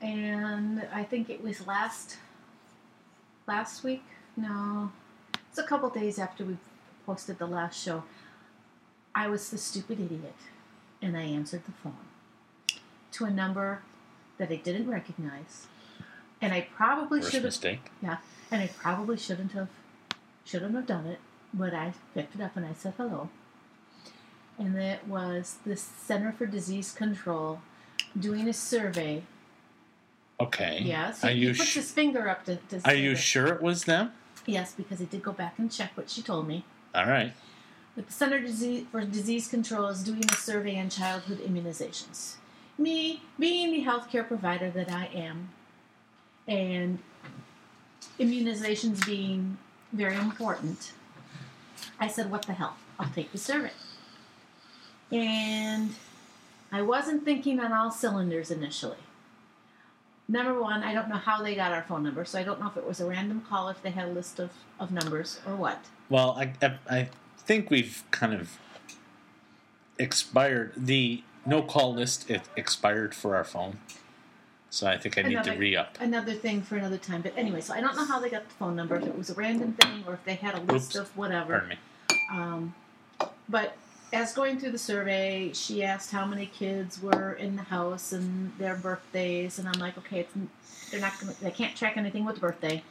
and 0.00 0.86
I 0.92 1.02
think 1.02 1.28
it 1.28 1.42
was 1.42 1.66
last 1.66 2.16
last 3.46 3.82
week. 3.82 4.04
No, 4.36 4.92
it's 5.48 5.58
a 5.58 5.64
couple 5.64 5.90
days 5.90 6.18
after 6.18 6.44
we 6.44 6.56
posted 7.04 7.38
the 7.38 7.46
last 7.46 7.82
show. 7.82 8.04
I 9.20 9.28
was 9.28 9.50
the 9.50 9.58
stupid 9.58 10.00
idiot, 10.00 10.34
and 11.02 11.14
I 11.14 11.20
answered 11.20 11.64
the 11.66 11.72
phone 11.72 12.06
to 13.12 13.26
a 13.26 13.30
number 13.30 13.82
that 14.38 14.50
I 14.50 14.56
didn't 14.56 14.88
recognize, 14.88 15.66
and 16.40 16.54
I 16.54 16.62
probably 16.74 17.20
should 17.20 17.34
have. 17.34 17.42
mistake. 17.42 17.90
Yeah, 18.02 18.16
and 18.50 18.62
I 18.62 18.68
probably 18.68 19.18
shouldn't 19.18 19.52
have 19.52 19.68
shouldn't 20.46 20.74
have 20.74 20.86
done 20.86 21.04
it, 21.06 21.18
but 21.52 21.74
I 21.74 21.92
picked 22.14 22.34
it 22.34 22.40
up 22.40 22.56
and 22.56 22.64
I 22.64 22.72
said 22.72 22.94
hello. 22.96 23.28
And 24.58 24.74
it 24.78 25.06
was 25.06 25.58
the 25.66 25.76
Center 25.76 26.32
for 26.32 26.46
Disease 26.46 26.90
Control 26.92 27.60
doing 28.18 28.48
a 28.48 28.54
survey 28.54 29.22
Okay. 30.40 30.80
Yes. 30.82 31.22
Are 31.22 31.28
he, 31.30 31.40
you 31.40 31.48
puts 31.50 31.64
sh- 31.68 31.74
his 31.74 31.90
finger 31.92 32.26
up 32.26 32.46
to, 32.46 32.56
to 32.56 32.80
Are 32.86 32.94
you 32.94 33.10
that- 33.10 33.20
sure 33.20 33.48
it 33.48 33.60
was 33.60 33.84
them? 33.84 34.12
Yes, 34.46 34.72
because 34.72 34.98
he 34.98 35.04
did 35.04 35.22
go 35.22 35.32
back 35.32 35.58
and 35.58 35.70
check 35.70 35.94
what 35.94 36.08
she 36.08 36.22
told 36.22 36.48
me. 36.48 36.64
All 36.94 37.04
right. 37.04 37.34
The 38.06 38.12
Center 38.12 38.40
for 38.90 39.04
Disease 39.04 39.48
Control 39.48 39.88
is 39.88 40.02
doing 40.02 40.24
a 40.30 40.34
survey 40.34 40.80
on 40.80 40.88
childhood 40.88 41.38
immunizations. 41.40 42.36
Me, 42.78 43.20
being 43.38 43.72
the 43.72 43.84
healthcare 43.84 44.26
provider 44.26 44.70
that 44.70 44.90
I 44.90 45.10
am, 45.12 45.50
and 46.48 46.98
immunizations 48.18 49.04
being 49.04 49.58
very 49.92 50.16
important, 50.16 50.92
I 51.98 52.08
said, 52.08 52.30
What 52.30 52.46
the 52.46 52.54
hell? 52.54 52.76
I'll 52.98 53.10
take 53.10 53.32
the 53.32 53.38
survey. 53.38 53.72
And 55.12 55.94
I 56.72 56.80
wasn't 56.80 57.24
thinking 57.24 57.60
on 57.60 57.72
all 57.72 57.90
cylinders 57.90 58.50
initially. 58.50 58.96
Number 60.26 60.58
one, 60.58 60.82
I 60.82 60.94
don't 60.94 61.08
know 61.08 61.16
how 61.16 61.42
they 61.42 61.54
got 61.54 61.72
our 61.72 61.82
phone 61.82 62.04
number, 62.04 62.24
so 62.24 62.38
I 62.38 62.44
don't 62.44 62.60
know 62.60 62.68
if 62.68 62.76
it 62.76 62.86
was 62.86 63.00
a 63.00 63.06
random 63.06 63.44
call, 63.46 63.68
if 63.68 63.82
they 63.82 63.90
had 63.90 64.08
a 64.08 64.12
list 64.12 64.38
of, 64.38 64.52
of 64.78 64.90
numbers, 64.90 65.40
or 65.46 65.54
what. 65.56 65.84
Well, 66.08 66.30
I, 66.38 66.54
I 66.88 67.08
think 67.50 67.68
we've 67.68 68.04
kind 68.12 68.32
of 68.32 68.58
expired. 69.98 70.72
The 70.76 71.24
no 71.44 71.62
call 71.62 71.92
list 71.92 72.30
it 72.30 72.42
expired 72.56 73.12
for 73.12 73.34
our 73.34 73.42
phone. 73.42 73.80
So 74.72 74.86
I 74.86 74.96
think 74.96 75.18
I 75.18 75.22
need 75.22 75.30
to 75.34 75.40
Another- 75.40 75.58
re 75.58 75.74
up. 75.74 75.98
another 76.00 76.34
thing 76.34 76.62
for 76.62 76.76
another 76.76 76.96
time. 76.96 77.22
But 77.22 77.32
anyway, 77.36 77.60
so 77.60 77.74
I 77.74 77.80
don't 77.80 77.96
know 77.96 78.04
how 78.04 78.20
they 78.20 78.30
got 78.30 78.46
the 78.48 78.54
phone 78.54 78.76
number, 78.76 78.94
if 78.94 79.04
it 79.04 79.18
was 79.18 79.30
a 79.30 79.34
random 79.34 79.72
thing 79.72 80.04
or 80.06 80.14
if 80.14 80.24
they 80.24 80.34
had 80.34 80.54
a 80.54 80.60
list 80.60 80.94
Oops. 80.94 81.10
of 81.10 81.16
whatever. 81.16 81.58
Pardon 81.58 81.68
me. 81.70 81.76
Um, 82.30 82.74
but 83.48 83.76
as 84.12 84.32
going 84.32 84.60
through 84.60 84.70
the 84.70 84.78
survey, 84.78 85.50
she 85.52 85.82
asked 85.82 86.12
how 86.12 86.24
many 86.24 86.46
kids 86.46 87.02
were 87.02 87.32
in 87.32 87.56
the 87.56 87.64
house 87.64 88.12
and 88.12 88.56
their 88.58 88.76
birthdays, 88.76 89.58
and 89.58 89.66
I'm 89.68 89.80
like, 89.80 89.98
okay, 89.98 90.20
it's, 90.20 90.90
they're 90.92 91.00
not 91.00 91.18
gonna, 91.18 91.34
they 91.42 91.50
can't 91.50 91.74
track 91.76 91.96
anything 91.96 92.24
with 92.24 92.36
the 92.36 92.40
birthday. 92.40 92.84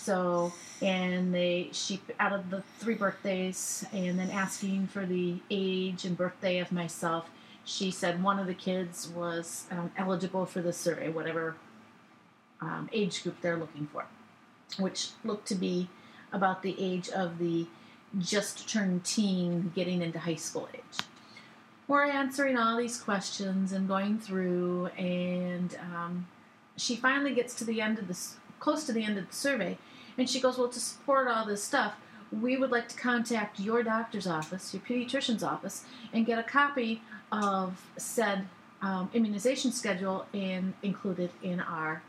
So, 0.00 0.52
and 0.80 1.34
they 1.34 1.68
she 1.72 2.00
out 2.18 2.32
of 2.32 2.50
the 2.50 2.62
three 2.78 2.94
birthdays, 2.94 3.84
and 3.92 4.18
then 4.18 4.30
asking 4.30 4.86
for 4.86 5.04
the 5.04 5.36
age 5.50 6.04
and 6.04 6.16
birthday 6.16 6.58
of 6.58 6.72
myself, 6.72 7.28
she 7.64 7.90
said 7.90 8.22
one 8.22 8.38
of 8.38 8.46
the 8.46 8.54
kids 8.54 9.08
was 9.08 9.66
um, 9.70 9.92
eligible 9.98 10.46
for 10.46 10.62
the 10.62 10.72
survey, 10.72 11.10
whatever 11.10 11.56
um, 12.60 12.88
age 12.92 13.22
group 13.22 13.40
they're 13.42 13.58
looking 13.58 13.86
for, 13.92 14.06
which 14.78 15.10
looked 15.22 15.46
to 15.48 15.54
be 15.54 15.88
about 16.32 16.62
the 16.62 16.74
age 16.78 17.08
of 17.10 17.38
the 17.38 17.66
just 18.18 18.68
turned 18.68 19.04
teen, 19.04 19.70
getting 19.74 20.02
into 20.02 20.18
high 20.18 20.34
school 20.34 20.68
age. 20.74 21.06
We're 21.86 22.04
answering 22.04 22.56
all 22.56 22.78
these 22.78 22.98
questions 23.00 23.72
and 23.72 23.86
going 23.86 24.18
through, 24.18 24.86
and 24.96 25.76
um, 25.94 26.26
she 26.76 26.96
finally 26.96 27.34
gets 27.34 27.54
to 27.56 27.64
the 27.64 27.80
end 27.80 27.98
of 27.98 28.08
this, 28.08 28.36
close 28.60 28.84
to 28.84 28.92
the 28.92 29.02
end 29.02 29.18
of 29.18 29.28
the 29.28 29.34
survey, 29.34 29.78
and 30.16 30.30
she 30.30 30.40
goes, 30.40 30.56
"Well, 30.58 30.68
to 30.68 30.80
support 30.80 31.26
all 31.26 31.44
this 31.44 31.64
stuff, 31.64 31.94
we 32.30 32.56
would 32.56 32.70
like 32.70 32.88
to 32.90 32.96
contact 32.96 33.58
your 33.58 33.82
doctor's 33.82 34.28
office, 34.28 34.72
your 34.72 34.82
pediatrician's 34.82 35.42
office, 35.42 35.84
and 36.12 36.24
get 36.24 36.38
a 36.38 36.44
copy 36.44 37.02
of 37.32 37.84
said 37.96 38.46
um, 38.82 39.10
immunization 39.12 39.72
schedule 39.72 40.26
and 40.32 40.74
included 40.82 41.30
in 41.42 41.58
our 41.58 42.02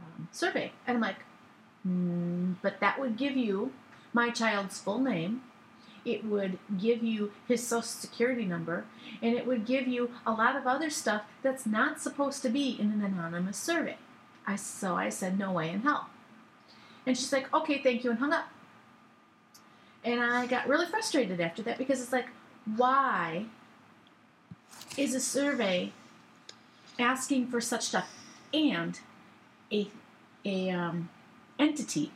um, 0.00 0.28
survey." 0.32 0.72
And 0.86 0.96
I'm 0.96 1.02
like, 1.02 1.20
mm, 1.86 2.56
"But 2.62 2.80
that 2.80 2.98
would 2.98 3.16
give 3.16 3.36
you." 3.36 3.72
my 4.14 4.30
child's 4.30 4.80
full 4.80 5.00
name. 5.00 5.42
It 6.04 6.24
would 6.24 6.58
give 6.78 7.02
you 7.02 7.32
his 7.48 7.66
social 7.66 7.82
security 7.82 8.44
number, 8.44 8.84
and 9.20 9.34
it 9.34 9.46
would 9.46 9.66
give 9.66 9.88
you 9.88 10.10
a 10.26 10.32
lot 10.32 10.54
of 10.54 10.66
other 10.66 10.88
stuff 10.88 11.22
that's 11.42 11.66
not 11.66 12.00
supposed 12.00 12.42
to 12.42 12.48
be 12.48 12.70
in 12.78 12.92
an 12.92 13.02
anonymous 13.02 13.56
survey. 13.56 13.96
I 14.46 14.56
so 14.56 14.94
I 14.94 15.08
said 15.08 15.38
no 15.38 15.52
way 15.52 15.70
in 15.70 15.80
hell. 15.80 16.08
And 17.06 17.16
she's 17.16 17.32
like, 17.32 17.52
"Okay, 17.52 17.82
thank 17.82 18.04
you," 18.04 18.10
and 18.10 18.18
hung 18.18 18.32
up. 18.32 18.48
And 20.04 20.20
I 20.20 20.46
got 20.46 20.68
really 20.68 20.86
frustrated 20.86 21.40
after 21.40 21.62
that 21.62 21.78
because 21.78 22.02
it's 22.02 22.12
like, 22.12 22.28
why 22.76 23.46
is 24.98 25.14
a 25.14 25.20
survey 25.20 25.92
asking 26.98 27.48
for 27.48 27.60
such 27.60 27.84
stuff 27.84 28.08
and 28.52 29.00
a 29.72 29.88
a 30.44 30.70
um, 30.70 31.08
entity 31.58 32.12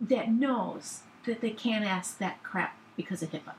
that 0.00 0.30
knows 0.30 1.00
that 1.24 1.40
they 1.40 1.50
can't 1.50 1.84
ask 1.84 2.18
that 2.18 2.42
crap 2.42 2.76
because 2.96 3.22
of 3.22 3.30
HIPAA. 3.30 3.54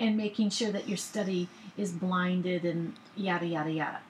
And 0.00 0.16
making 0.16 0.48
sure 0.48 0.72
that 0.72 0.88
your 0.88 0.96
study 0.96 1.48
is 1.76 1.92
blinded 1.92 2.64
and 2.64 2.94
yada 3.14 3.46
yada 3.46 3.70
yada. 3.70 4.00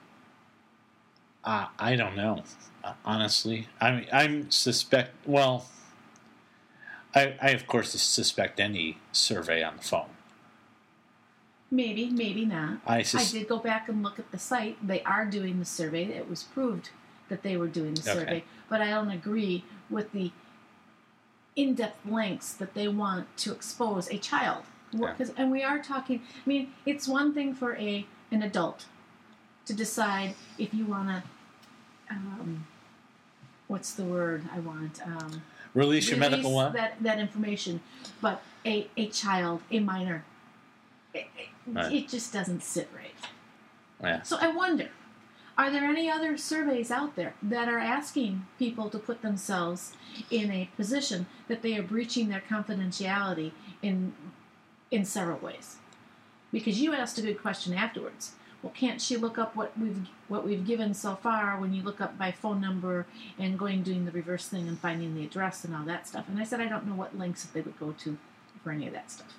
Uh, 1.45 1.67
I 1.77 1.95
don't 1.95 2.15
know. 2.15 2.43
Uh, 2.83 2.93
honestly, 3.05 3.67
I 3.79 3.91
mean, 3.91 4.07
I'm 4.11 4.51
suspect. 4.51 5.11
Well, 5.25 5.65
I, 7.13 7.35
I 7.41 7.49
of 7.51 7.67
course 7.67 7.91
suspect 7.91 8.59
any 8.59 8.97
survey 9.11 9.63
on 9.63 9.77
the 9.77 9.83
phone. 9.83 10.09
Maybe, 11.71 12.09
maybe 12.09 12.45
not. 12.45 12.79
I 12.85 12.99
I 13.13 13.25
did 13.31 13.47
go 13.47 13.57
back 13.59 13.89
and 13.89 14.01
look 14.03 14.19
at 14.19 14.31
the 14.31 14.39
site. 14.39 14.85
They 14.85 15.01
are 15.03 15.25
doing 15.25 15.59
the 15.59 15.65
survey. 15.65 16.05
It 16.05 16.29
was 16.29 16.43
proved 16.43 16.89
that 17.29 17.41
they 17.43 17.57
were 17.57 17.67
doing 17.67 17.95
the 17.95 18.01
Okay. 18.01 18.19
survey. 18.19 18.43
But 18.69 18.81
I 18.81 18.89
don't 18.91 19.09
agree 19.11 19.63
with 19.89 20.11
the 20.11 20.31
in 21.55 21.73
depth 21.73 22.05
lengths 22.05 22.53
that 22.53 22.73
they 22.73 22.87
want 22.87 23.35
to 23.37 23.51
expose 23.51 24.09
a 24.09 24.17
child. 24.17 24.63
What- 24.91 25.15
Yeah. 25.19 25.27
and 25.37 25.51
we 25.51 25.63
are 25.63 25.79
talking, 25.79 26.21
I 26.45 26.49
mean, 26.49 26.73
it's 26.85 27.07
one 27.07 27.33
thing 27.33 27.53
for 27.53 27.75
a 27.77 28.05
an 28.31 28.41
adult 28.43 28.85
to 29.65 29.73
decide 29.73 30.35
if 30.57 30.73
you 30.73 30.85
want 30.85 31.07
to, 31.09 31.23
um, 32.09 32.65
what's 33.67 33.93
the 33.93 34.03
word 34.03 34.43
I 34.53 34.59
want? 34.59 35.01
Um, 35.05 35.41
release 35.73 36.09
your 36.09 36.19
medical 36.19 36.57
that 36.71 36.95
that 37.01 37.19
information, 37.19 37.81
but 38.21 38.41
a 38.65 38.87
a 38.97 39.07
child, 39.07 39.61
a 39.71 39.79
minor, 39.79 40.23
it, 41.13 41.27
it, 41.37 41.49
Right. 41.67 41.91
it 41.93 42.09
just 42.09 42.31
doesn't 42.31 42.63
sit 42.63 42.89
right. 42.95 43.15
Yeah. 44.01 44.21
So 44.21 44.37
I 44.39 44.49
wonder, 44.49 44.89
are 45.57 45.71
there 45.71 45.83
any 45.85 46.09
other 46.09 46.37
surveys 46.37 46.91
out 46.91 47.15
there 47.15 47.33
that 47.41 47.67
are 47.67 47.79
asking 47.79 48.45
people 48.59 48.89
to 48.91 48.99
put 48.99 49.21
themselves 49.23 49.93
in 50.29 50.51
a 50.51 50.69
position 50.75 51.25
that 51.47 51.61
they 51.63 51.75
are 51.77 51.81
breaching 51.83 52.29
their 52.29 52.43
confidentiality 52.47 53.51
in 53.81 54.13
in 54.91 55.05
several 55.05 55.39
ways? 55.39 55.77
Because 56.51 56.79
you 56.79 56.93
asked 56.93 57.17
a 57.17 57.21
good 57.21 57.41
question 57.41 57.73
afterwards. 57.73 58.33
Well, 58.65 58.73
can't 58.73 58.99
she 58.99 59.15
look 59.15 59.37
up 59.37 59.55
what 59.55 59.77
we've 59.77 60.07
what 60.27 60.43
we've 60.43 60.65
given 60.65 60.95
so 60.95 61.13
far 61.13 61.59
when 61.59 61.75
you 61.75 61.83
look 61.83 62.01
up 62.01 62.17
by 62.17 62.31
phone 62.31 62.59
number 62.59 63.05
and 63.37 63.59
going 63.59 63.83
doing 63.83 64.05
the 64.05 64.11
reverse 64.11 64.47
thing 64.47 64.67
and 64.67 64.79
finding 64.79 65.13
the 65.13 65.23
address 65.23 65.63
and 65.63 65.75
all 65.75 65.85
that 65.85 66.07
stuff? 66.07 66.27
And 66.27 66.39
I 66.39 66.45
said 66.45 66.59
I 66.59 66.67
don't 66.67 66.87
know 66.87 66.95
what 66.95 67.15
links 67.15 67.43
they 67.43 67.61
would 67.61 67.79
go 67.79 67.91
to 67.91 68.17
for 68.63 68.71
any 68.71 68.87
of 68.87 68.93
that 68.93 69.11
stuff. 69.11 69.35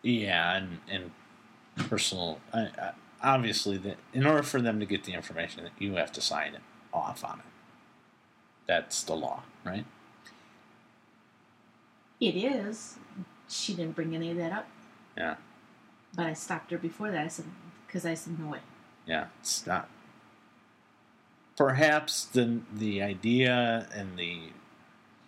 Yeah, 0.00 0.56
and 0.56 0.78
and 0.90 1.10
personal. 1.76 2.40
I, 2.54 2.60
I, 2.60 2.92
obviously, 3.22 3.76
that 3.76 3.98
in 4.14 4.24
order 4.24 4.42
for 4.42 4.62
them 4.62 4.80
to 4.80 4.86
get 4.86 5.04
the 5.04 5.12
information, 5.12 5.68
you 5.78 5.96
have 5.96 6.12
to 6.12 6.22
sign 6.22 6.56
off 6.94 7.22
on 7.22 7.40
it. 7.40 7.44
That's 8.66 9.02
the 9.02 9.14
law, 9.14 9.42
right? 9.62 9.84
It 12.18 12.34
is. 12.34 12.96
She 13.46 13.74
didn't 13.74 13.94
bring 13.94 14.14
any 14.14 14.30
of 14.30 14.38
that 14.38 14.52
up. 14.52 14.68
Yeah. 15.18 15.34
But 16.14 16.24
I 16.24 16.32
stopped 16.32 16.70
her 16.70 16.78
before 16.78 17.10
that. 17.10 17.26
I 17.26 17.28
said, 17.28 17.44
because 17.96 18.04
I 18.04 18.12
said, 18.12 18.38
no 18.38 18.48
way. 18.48 18.58
Yeah, 19.06 19.28
stop. 19.40 19.88
Perhaps 21.56 22.26
the 22.26 22.60
the 22.70 23.00
idea 23.00 23.88
and 23.94 24.18
the 24.18 24.50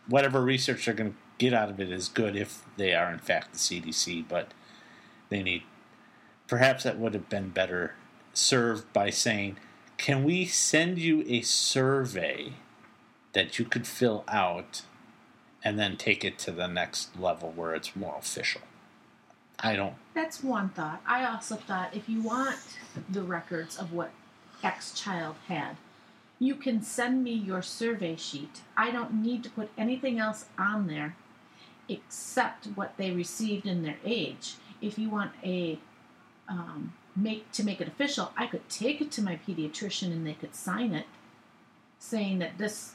whatever 0.06 0.42
research 0.42 0.84
they're 0.84 0.92
going 0.92 1.12
to 1.12 1.16
get 1.38 1.54
out 1.54 1.70
of 1.70 1.80
it 1.80 1.90
is 1.90 2.08
good 2.08 2.37
if 2.37 2.66
they 2.76 2.94
are 2.94 3.10
in 3.10 3.20
fact 3.20 3.54
the 3.54 3.58
CDC, 3.58 4.28
but 4.28 4.52
they 5.30 5.42
need. 5.42 5.62
Perhaps 6.46 6.84
that 6.84 6.98
would 6.98 7.14
have 7.14 7.30
been 7.30 7.48
better 7.48 7.94
served 8.34 8.92
by 8.92 9.08
saying, 9.08 9.56
"Can 9.96 10.22
we 10.22 10.44
send 10.44 10.98
you 10.98 11.25
a 11.26 11.40
survey 11.40 12.52
that 13.32 13.58
you 13.58 13.64
could 13.64 13.87
fill 13.87 14.25
out, 14.28 14.82
and 15.64 15.78
then 15.78 15.96
take 15.96 16.22
it 16.22 16.38
to 16.40 16.50
the 16.50 16.68
next 16.68 17.18
level 17.18 17.50
where 17.50 17.75
it's 17.75 17.96
more 17.96 18.18
official?" 18.18 18.67
I 19.60 19.74
don't. 19.76 19.94
That's 20.14 20.42
one 20.42 20.68
thought. 20.70 21.00
I 21.06 21.24
also 21.24 21.56
thought 21.56 21.94
if 21.96 22.08
you 22.08 22.22
want 22.22 22.58
the 23.08 23.22
records 23.22 23.76
of 23.76 23.92
what 23.92 24.10
X 24.62 24.92
child 24.92 25.36
had, 25.48 25.76
you 26.38 26.54
can 26.54 26.82
send 26.82 27.24
me 27.24 27.32
your 27.32 27.62
survey 27.62 28.14
sheet. 28.16 28.60
I 28.76 28.90
don't 28.90 29.14
need 29.22 29.42
to 29.44 29.50
put 29.50 29.70
anything 29.76 30.18
else 30.20 30.46
on 30.58 30.86
there 30.86 31.16
except 31.88 32.66
what 32.76 32.96
they 32.96 33.10
received 33.10 33.66
in 33.66 33.82
their 33.82 33.96
age. 34.04 34.54
If 34.80 34.98
you 34.98 35.08
want 35.10 35.32
a 35.44 35.78
um, 36.48 36.92
make 37.16 37.50
to 37.52 37.64
make 37.64 37.80
it 37.80 37.88
official, 37.88 38.32
I 38.36 38.46
could 38.46 38.68
take 38.68 39.00
it 39.00 39.10
to 39.12 39.22
my 39.22 39.38
pediatrician 39.46 40.12
and 40.12 40.24
they 40.26 40.34
could 40.34 40.54
sign 40.54 40.94
it, 40.94 41.06
saying 41.98 42.38
that 42.38 42.58
this 42.58 42.94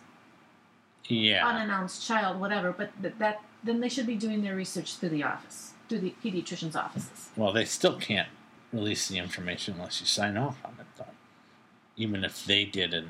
Yeah. 1.08 1.46
unannounced 1.46 2.06
child, 2.08 2.40
whatever. 2.40 2.72
But 2.72 2.92
that, 3.02 3.20
that 3.20 3.42
then 3.64 3.82
they 3.82 3.90
should 3.90 4.08
be 4.08 4.16
doing 4.16 4.42
their 4.44 4.56
research 4.56 4.96
through 4.96 5.10
the 5.10 5.24
office, 5.24 5.73
through 5.94 6.10
the 6.10 6.16
pediatrician's 6.24 6.76
offices. 6.76 7.30
Well, 7.38 7.54
they 7.54 7.66
still 7.66 7.98
can't 7.98 8.30
release 8.72 9.08
the 9.08 9.18
information 9.20 9.76
unless 9.76 10.02
you 10.02 10.08
sign 10.08 10.38
off 10.38 10.58
on 10.66 10.74
it, 10.80 10.88
though. 10.98 11.06
even 11.96 12.24
if 12.24 12.44
they 12.46 12.66
did 12.66 12.94
a 12.94 13.04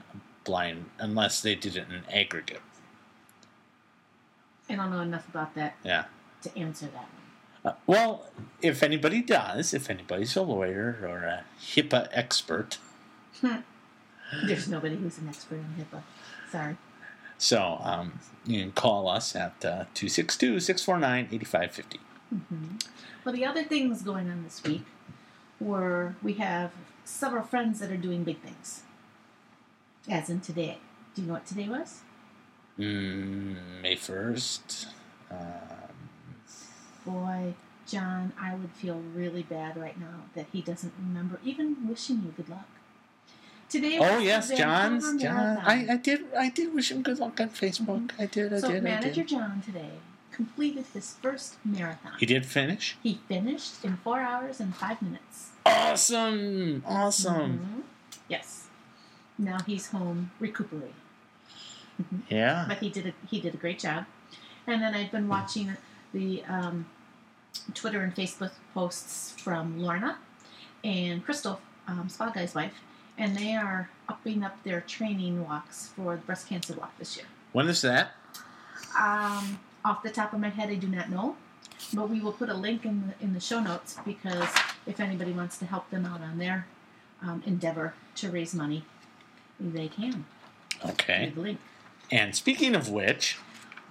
blind, 0.43 0.89
unless 0.99 1.41
they 1.41 1.55
did 1.55 1.77
it 1.77 1.87
in 1.89 2.03
aggregate. 2.13 2.59
I 4.69 4.75
don't 4.75 4.91
know 4.91 4.99
enough 4.99 5.27
about 5.29 5.55
that 5.55 5.75
Yeah. 5.83 6.05
to 6.41 6.57
answer 6.57 6.87
that 6.87 6.95
one. 7.63 7.73
Uh, 7.73 7.77
well, 7.87 8.27
if 8.61 8.83
anybody 8.83 9.21
does, 9.21 9.73
if 9.73 9.89
anybody's 9.89 10.35
a 10.35 10.41
lawyer 10.41 10.99
or 11.03 11.19
a 11.23 11.45
HIPAA 11.61 12.09
expert, 12.11 12.77
There's 14.45 14.67
nobody 14.67 14.95
who's 14.97 15.17
an 15.19 15.29
expert 15.29 15.59
on 15.59 15.75
HIPAA. 15.79 16.01
Sorry. 16.51 16.75
so 17.37 17.79
um, 17.81 18.19
you 18.45 18.61
can 18.61 18.71
call 18.73 19.07
us 19.07 19.35
at 19.35 19.53
uh, 19.63 19.85
262 19.93 20.59
649 20.59 21.27
8550. 21.31 21.99
Well, 23.23 23.33
the 23.33 23.45
other 23.45 23.63
things 23.63 24.01
going 24.01 24.29
on 24.29 24.43
this 24.43 24.61
week 24.63 24.85
were 25.59 26.15
we 26.21 26.33
have 26.33 26.71
several 27.05 27.43
friends 27.43 27.79
that 27.79 27.91
are 27.91 27.97
doing 27.97 28.23
big 28.23 28.39
things. 28.39 28.83
As 30.09 30.29
in 30.29 30.41
today. 30.41 30.79
Do 31.15 31.21
you 31.21 31.27
know 31.27 31.35
what 31.35 31.45
today 31.45 31.69
was? 31.69 32.01
Mm, 32.77 33.55
May 33.81 33.95
1st. 33.95 34.87
Um, 35.31 35.37
Boy, 37.05 37.53
John, 37.87 38.33
I 38.39 38.55
would 38.55 38.71
feel 38.71 39.01
really 39.13 39.43
bad 39.43 39.77
right 39.77 39.99
now 39.99 40.25
that 40.35 40.47
he 40.51 40.61
doesn't 40.61 40.93
remember 40.97 41.39
even 41.43 41.87
wishing 41.87 42.23
you 42.23 42.33
good 42.35 42.49
luck. 42.49 42.67
Today 43.69 43.97
oh 43.99 44.19
yes, 44.19 44.55
John's 44.55 45.21
John. 45.21 45.57
I, 45.57 45.93
I 45.93 45.97
did 45.97 46.25
I 46.37 46.49
did 46.49 46.75
wish 46.75 46.91
him 46.91 47.01
good 47.01 47.17
luck 47.17 47.41
on 47.41 47.49
Facebook. 47.49 48.11
I 48.19 48.27
did. 48.27 48.53
I 48.53 48.59
so 48.59 48.67
did. 48.67 48.77
I 48.77 48.81
manager 48.81 49.21
did. 49.21 49.29
John 49.29 49.63
today 49.65 49.89
completed 50.33 50.85
his 50.93 51.15
first 51.21 51.55
marathon. 51.63 52.13
He 52.19 52.25
did 52.25 52.45
finish. 52.45 52.97
He 53.03 53.19
finished 53.27 53.83
in 53.85 53.97
four 53.97 54.19
hours 54.19 54.59
and 54.59 54.75
five 54.75 55.01
minutes. 55.01 55.49
Awesome! 55.65 56.83
Awesome! 56.85 57.59
Mhm. 57.59 57.81
Yes. 58.27 58.67
Now 59.37 59.59
he's 59.65 59.87
home 59.89 60.31
recuperating. 60.39 60.95
Yeah. 62.27 62.65
but 62.67 62.79
he 62.79 62.89
did 62.89 63.05
a, 63.07 63.13
he 63.29 63.39
did 63.39 63.53
a 63.53 63.57
great 63.57 63.79
job. 63.79 64.05
And 64.65 64.81
then 64.81 64.95
I've 64.95 65.11
been 65.11 65.27
watching 65.27 65.77
the 66.13 66.43
um, 66.45 66.87
Twitter 67.73 68.01
and 68.01 68.15
Facebook 68.15 68.51
posts 68.73 69.31
from 69.39 69.79
Lorna 69.79 70.17
and 70.83 71.23
Crystal, 71.23 71.61
um, 71.87 72.09
Spa 72.09 72.29
Guy's 72.31 72.55
wife, 72.55 72.73
and 73.17 73.37
they 73.37 73.53
are 73.55 73.89
upping 74.09 74.43
up 74.43 74.61
their 74.63 74.81
training 74.81 75.45
walks 75.47 75.89
for 75.95 76.15
the 76.15 76.21
breast 76.23 76.47
cancer 76.49 76.73
walk 76.73 76.97
this 76.97 77.15
year. 77.17 77.25
When 77.51 77.67
is 77.67 77.81
that? 77.83 78.13
Um, 78.99 79.59
off 79.85 80.03
the 80.03 80.09
top 80.09 80.33
of 80.33 80.39
my 80.39 80.49
head, 80.49 80.69
I 80.69 80.75
do 80.75 80.87
not 80.87 81.09
know, 81.09 81.35
but 81.93 82.09
we 82.09 82.19
will 82.19 82.31
put 82.31 82.49
a 82.49 82.53
link 82.53 82.85
in 82.85 83.13
the, 83.19 83.25
in 83.25 83.33
the 83.33 83.39
show 83.39 83.59
notes 83.59 83.97
because 84.05 84.47
if 84.85 84.99
anybody 84.99 85.31
wants 85.31 85.57
to 85.59 85.65
help 85.65 85.89
them 85.89 86.05
out 86.05 86.21
on 86.21 86.37
their 86.37 86.67
um, 87.21 87.43
endeavor 87.45 87.93
to 88.15 88.29
raise 88.29 88.53
money, 88.53 88.85
they 89.59 89.87
can. 89.87 90.25
Okay. 90.85 91.31
The 91.33 91.41
link. 91.41 91.59
And 92.11 92.35
speaking 92.35 92.75
of 92.75 92.89
which, 92.89 93.37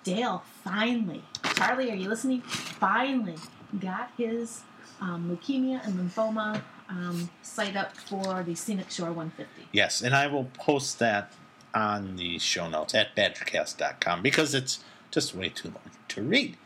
Dale 0.04 0.42
finally, 0.64 1.24
Charlie, 1.54 1.90
are 1.90 1.94
you 1.94 2.08
listening? 2.08 2.42
Finally 2.42 3.36
got 3.80 4.10
his 4.16 4.62
um, 5.00 5.30
leukemia 5.30 5.84
and 5.86 5.94
lymphoma 5.94 6.62
um, 6.88 7.30
site 7.42 7.76
up 7.76 7.96
for 7.96 8.42
the 8.42 8.54
Scenic 8.54 8.90
Shore 8.90 9.12
150. 9.12 9.68
yes, 9.72 10.02
and 10.02 10.14
I 10.14 10.26
will 10.26 10.50
post 10.54 10.98
that 10.98 11.32
on 11.74 12.16
the 12.16 12.38
show 12.38 12.68
notes 12.68 12.94
at 12.94 13.16
badgercast.com 13.16 14.20
because 14.22 14.54
it's 14.54 14.84
just 15.12 15.34
way 15.34 15.48
too 15.48 15.68
long 15.68 15.90
to 16.08 16.22
read. 16.22 16.56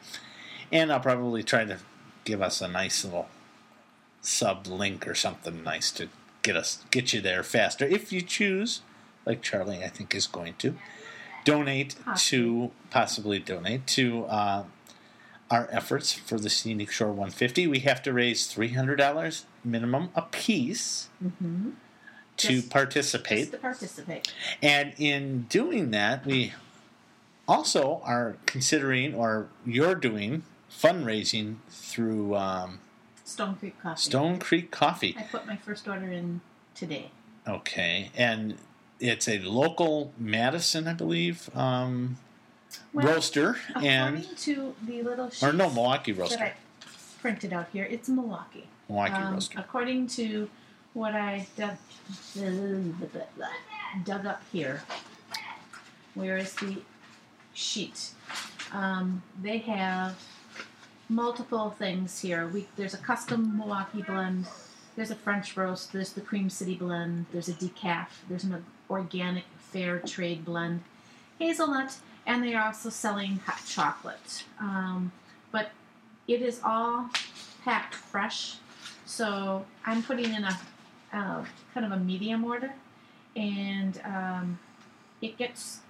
And 0.73 0.91
I'll 0.91 1.01
probably 1.01 1.43
try 1.43 1.65
to 1.67 1.79
give 2.25 2.41
us 2.41 2.61
a 2.63 2.69
nice 2.69 3.05
little 3.05 3.29
sub 4.23 4.67
link 4.67 5.07
or 5.07 5.15
something 5.15 5.63
nice 5.63 5.91
to 5.93 6.09
get 6.43 6.57
us 6.57 6.85
get 6.91 7.13
you 7.13 7.21
there 7.21 7.43
faster 7.43 7.85
if 7.87 8.13
you 8.13 8.21
choose, 8.23 8.81
like 9.25 9.43
Charlie 9.43 9.85
I 9.85 9.89
think 9.89 10.15
is 10.15 10.27
going 10.27 10.55
to, 10.59 10.77
donate 11.45 11.95
to 12.17 12.71
possibly 12.91 13.39
donate 13.39 13.87
to 13.89 14.25
uh, 14.25 14.65
our 15.51 15.69
efforts 15.71 16.13
for 16.13 16.39
the 16.41 16.51
Scenic 16.51 16.91
Shore 16.91 17.09
150. 17.09 17.67
We 17.69 17.81
have 17.81 18.03
to 18.03 18.13
raise 18.13 18.47
three 18.49 18.71
hundred 18.71 18.97
dollars 18.97 19.47
minimum 19.65 20.11
a 20.15 20.23
piece 20.23 21.09
Mm-hmm. 21.25 21.71
to 22.39 22.49
Just- 22.49 22.71
participate. 22.71 23.39
Just 23.39 23.53
to 23.53 23.59
participate. 23.59 24.33
And 24.63 24.93
in 24.99 25.43
doing 25.49 25.91
that, 25.93 26.27
we 26.27 26.53
also 27.49 28.01
are 28.05 28.37
considering, 28.47 29.15
or 29.15 29.49
you're 29.65 29.95
doing, 29.95 30.43
fundraising 30.71 31.57
through 31.71 32.35
um, 32.35 32.81
Stone 33.25 33.57
Creek 33.57 33.81
Coffee. 33.83 34.01
Stone 34.01 34.39
Creek 34.39 34.71
Coffee. 34.71 35.17
I 35.19 35.23
put 35.23 35.47
my 35.47 35.57
first 35.57 35.87
order 35.89 36.11
in 36.11 36.41
today. 36.75 37.11
Okay. 37.47 38.11
And 38.17 38.57
it's 39.01 39.29
a 39.29 39.39
local 39.41 40.13
Madison, 40.19 40.89
I 40.89 40.95
believe, 40.95 41.49
um, 41.57 42.17
Well, 42.93 43.07
roaster. 43.07 43.57
According 43.71 43.89
And, 43.91 44.37
to 44.39 44.75
the 44.87 45.03
little 45.03 45.31
or 45.43 45.53
no, 45.53 45.71
Milwaukee 45.71 46.13
that 46.13 46.21
roaster. 46.21 46.45
I 46.45 46.53
printed 47.21 47.53
out 47.53 47.69
here, 47.73 47.85
it's 47.85 48.09
Milwaukee. 48.09 48.67
Milwaukee 48.89 49.13
Um, 49.15 49.35
roaster. 49.35 49.59
according 49.59 50.07
to 50.09 50.49
what 50.95 51.15
I 51.15 51.47
dug, 51.57 51.77
dug 54.05 54.27
up 54.27 54.43
here, 54.53 54.83
where 56.15 56.37
is 56.39 56.55
the 56.55 56.79
sheet? 57.57 58.11
Um, 58.73 59.23
they 59.43 59.59
have 59.59 60.23
multiple 61.09 61.71
things 61.71 62.21
here. 62.21 62.47
We, 62.47 62.67
there's 62.77 62.95
a 62.95 62.99
custom 62.99 63.59
Milwaukee 63.59 64.03
blend. 64.03 64.47
There's 64.95 65.11
a 65.11 65.15
French 65.15 65.57
roast. 65.57 65.93
There's 65.93 66.13
the 66.13 66.21
Cream 66.21 66.51
City 66.51 66.75
blend. 66.75 67.27
There's 67.33 67.49
a 67.49 67.55
decaf. 67.55 68.09
There's 68.29 68.45
an 68.45 68.65
organic 68.89 69.45
fair 69.59 69.99
trade 69.99 70.45
blend, 70.45 70.83
hazelnut, 71.39 71.97
and 72.27 72.43
they 72.43 72.55
are 72.55 72.67
also 72.67 72.89
selling 72.89 73.41
hot 73.45 73.61
chocolate. 73.67 74.45
Um, 74.61 75.13
but 75.51 75.71
it 76.29 76.43
is 76.43 76.61
all 76.65 77.11
packed 77.65 77.95
fresh. 77.95 78.57
So 79.05 79.65
I'm 79.85 80.03
putting 80.03 80.33
in 80.35 80.45
a 80.45 80.59
uh, 81.13 81.45
kind 81.73 81.87
of 81.87 81.93
a 81.93 81.99
medium 81.99 82.45
order, 82.45 82.73
and 83.35 84.01
um, 84.05 84.59
it 85.21 85.37
gets 85.37 85.81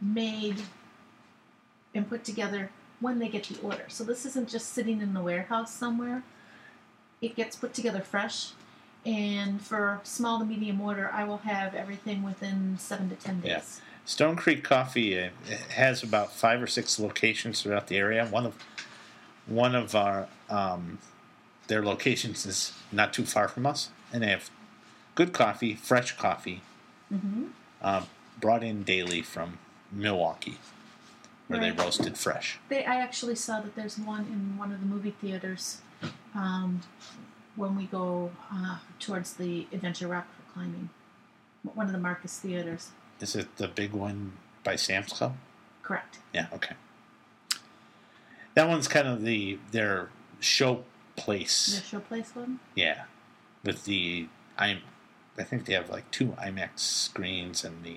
made 0.00 0.56
and 1.94 2.08
put 2.08 2.24
together 2.24 2.70
when 3.00 3.18
they 3.18 3.28
get 3.28 3.44
the 3.44 3.60
order. 3.60 3.84
So 3.88 4.04
this 4.04 4.24
isn't 4.26 4.48
just 4.48 4.72
sitting 4.72 5.00
in 5.00 5.14
the 5.14 5.20
warehouse 5.20 5.72
somewhere. 5.72 6.22
It 7.20 7.36
gets 7.36 7.56
put 7.56 7.74
together 7.74 8.00
fresh, 8.00 8.50
and 9.06 9.60
for 9.60 10.00
small 10.02 10.38
to 10.38 10.44
medium 10.44 10.80
order, 10.80 11.10
I 11.12 11.24
will 11.24 11.38
have 11.38 11.74
everything 11.74 12.22
within 12.22 12.76
seven 12.78 13.08
to 13.10 13.16
ten 13.16 13.40
days. 13.40 13.50
Yeah. 13.50 13.62
Stone 14.06 14.36
Creek 14.36 14.62
Coffee 14.62 15.18
uh, 15.18 15.28
has 15.70 16.02
about 16.02 16.32
five 16.32 16.62
or 16.62 16.66
six 16.66 16.98
locations 16.98 17.62
throughout 17.62 17.86
the 17.86 17.96
area. 17.96 18.26
One 18.26 18.44
of 18.46 18.54
one 19.46 19.74
of 19.74 19.94
our 19.94 20.28
um, 20.50 20.98
their 21.68 21.82
locations 21.82 22.44
is 22.44 22.72
not 22.92 23.12
too 23.14 23.24
far 23.24 23.48
from 23.48 23.64
us, 23.64 23.88
and 24.12 24.22
they 24.22 24.28
have 24.28 24.50
good 25.14 25.32
coffee, 25.32 25.74
fresh 25.74 26.16
coffee, 26.16 26.60
hmm 27.08 27.46
uh, 27.80 28.02
brought 28.40 28.64
in 28.64 28.82
daily 28.82 29.22
from 29.22 29.58
Milwaukee, 29.92 30.58
where 31.48 31.60
Right. 31.60 31.76
they 31.76 31.82
roasted 31.82 32.16
fresh. 32.18 32.58
They, 32.68 32.84
I 32.84 32.96
actually 32.96 33.34
saw 33.34 33.60
that 33.60 33.74
there's 33.76 33.98
one 33.98 34.20
in 34.26 34.56
one 34.58 34.72
of 34.72 34.80
the 34.80 34.86
movie 34.86 35.10
theaters 35.20 35.82
um, 36.34 36.80
when 37.56 37.76
we 37.76 37.84
go 37.86 38.32
uh, 38.52 38.78
towards 38.98 39.34
the 39.34 39.66
Adventure 39.72 40.08
Rock 40.08 40.26
for 40.34 40.52
climbing. 40.52 40.90
One 41.62 41.86
of 41.86 41.92
the 41.92 41.98
Marcus 41.98 42.38
theaters. 42.38 42.90
Is 43.20 43.34
it 43.36 43.56
the 43.56 43.68
big 43.68 43.92
one 43.92 44.32
by 44.64 44.76
Sam's 44.76 45.12
Club? 45.12 45.34
Correct. 45.82 46.18
Yeah, 46.32 46.46
okay. 46.52 46.74
That 48.54 48.68
one's 48.68 48.86
kind 48.88 49.08
of 49.08 49.22
the 49.22 49.58
their 49.72 50.10
show 50.40 50.84
place. 51.16 51.80
The 51.90 51.96
showplace 51.98 52.34
one. 52.36 52.60
Yeah, 52.74 53.04
with 53.64 53.84
the 53.84 54.28
I, 54.58 54.78
I 55.38 55.42
think 55.42 55.64
they 55.66 55.74
have 55.74 55.90
like 55.90 56.10
two 56.10 56.28
IMAX 56.40 56.78
screens 56.80 57.64
and 57.64 57.82
the 57.82 57.96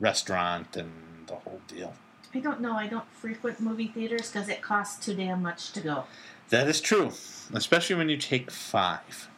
restaurant 0.00 0.76
and 0.76 1.26
the 1.26 1.36
whole 1.36 1.60
deal. 1.68 1.94
I 2.34 2.40
don't 2.40 2.60
know. 2.60 2.72
I 2.74 2.86
don't 2.86 3.06
frequent 3.12 3.60
movie 3.60 3.88
theaters 3.88 4.30
because 4.30 4.48
it 4.48 4.60
costs 4.60 5.04
too 5.04 5.14
damn 5.14 5.42
much 5.42 5.72
to 5.72 5.80
go. 5.80 6.04
That 6.50 6.68
is 6.68 6.80
true, 6.80 7.12
especially 7.52 7.96
when 7.96 8.08
you 8.08 8.16
take 8.16 8.50
five. 8.50 9.28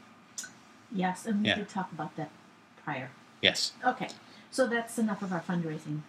Yes, 0.92 1.26
and 1.26 1.42
we 1.42 1.48
Yeah. 1.48 1.56
did 1.56 1.68
talk 1.68 1.92
about 1.92 2.16
that 2.16 2.30
prior. 2.84 3.10
Yes. 3.40 3.72
Okay, 3.84 4.08
so 4.50 4.66
that's 4.66 4.98
enough 4.98 5.22
of 5.22 5.32
our 5.32 5.40
fundraising. 5.40 6.02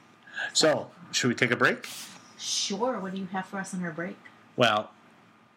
So, 0.54 0.90
should 1.12 1.28
we 1.28 1.36
take 1.36 1.52
a 1.52 1.56
break? 1.56 1.88
Sure. 2.38 3.00
What 3.00 3.14
do 3.14 3.20
you 3.20 3.28
have 3.28 3.46
for 3.46 3.60
us 3.60 3.74
on 3.74 3.84
our 3.84 3.92
break? 3.92 4.18
Well, 4.56 4.90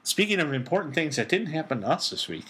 speaking 0.03 0.41
of 0.41 0.53
important 0.53 0.95
things 0.95 1.17
that 1.17 1.29
didn't 1.29 1.47
happen 1.49 1.81
to 1.81 1.89
us 1.89 2.11
this 2.11 2.29
week, 2.29 2.47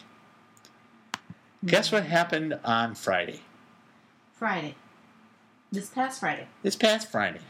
hmm. 1.61 1.67
guess 1.67 1.93
what 1.93 2.05
happened 2.05 2.59
on 2.65 2.95
Friday? 2.95 3.43
Friday. 4.33 4.75
This 5.71 5.91
past 5.91 6.21
Friday. 6.21 6.49
This 6.63 6.77
past 6.77 7.11
Friday. 7.11 7.41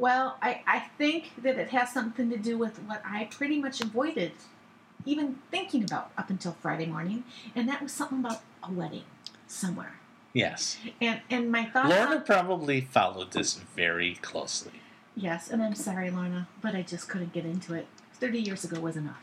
Well, 0.00 0.38
I, 0.40 0.62
I 0.66 0.78
think 0.96 1.42
that 1.42 1.58
it 1.58 1.68
has 1.68 1.92
something 1.92 2.30
to 2.30 2.38
do 2.38 2.56
with 2.56 2.78
what 2.84 3.02
I 3.04 3.24
pretty 3.30 3.60
much 3.60 3.82
avoided 3.82 4.32
even 5.04 5.36
thinking 5.50 5.84
about 5.84 6.10
up 6.16 6.30
until 6.30 6.52
Friday 6.60 6.86
morning, 6.86 7.24
and 7.54 7.68
that 7.68 7.82
was 7.82 7.92
something 7.92 8.20
about 8.20 8.40
a 8.62 8.72
wedding 8.72 9.04
somewhere. 9.46 10.00
Yes. 10.32 10.78
And 11.02 11.20
and 11.28 11.52
my 11.52 11.66
thoughts. 11.66 11.90
Lorna 11.90 12.16
on- 12.16 12.24
probably 12.24 12.80
followed 12.80 13.32
this 13.32 13.54
very 13.76 14.14
closely. 14.16 14.80
yes, 15.14 15.50
and 15.50 15.62
I'm 15.62 15.74
sorry, 15.74 16.10
Lorna, 16.10 16.48
but 16.62 16.74
I 16.74 16.80
just 16.82 17.08
couldn't 17.08 17.34
get 17.34 17.44
into 17.44 17.74
it. 17.74 17.86
Thirty 18.14 18.40
years 18.40 18.64
ago 18.64 18.80
was 18.80 18.96
enough. 18.96 19.22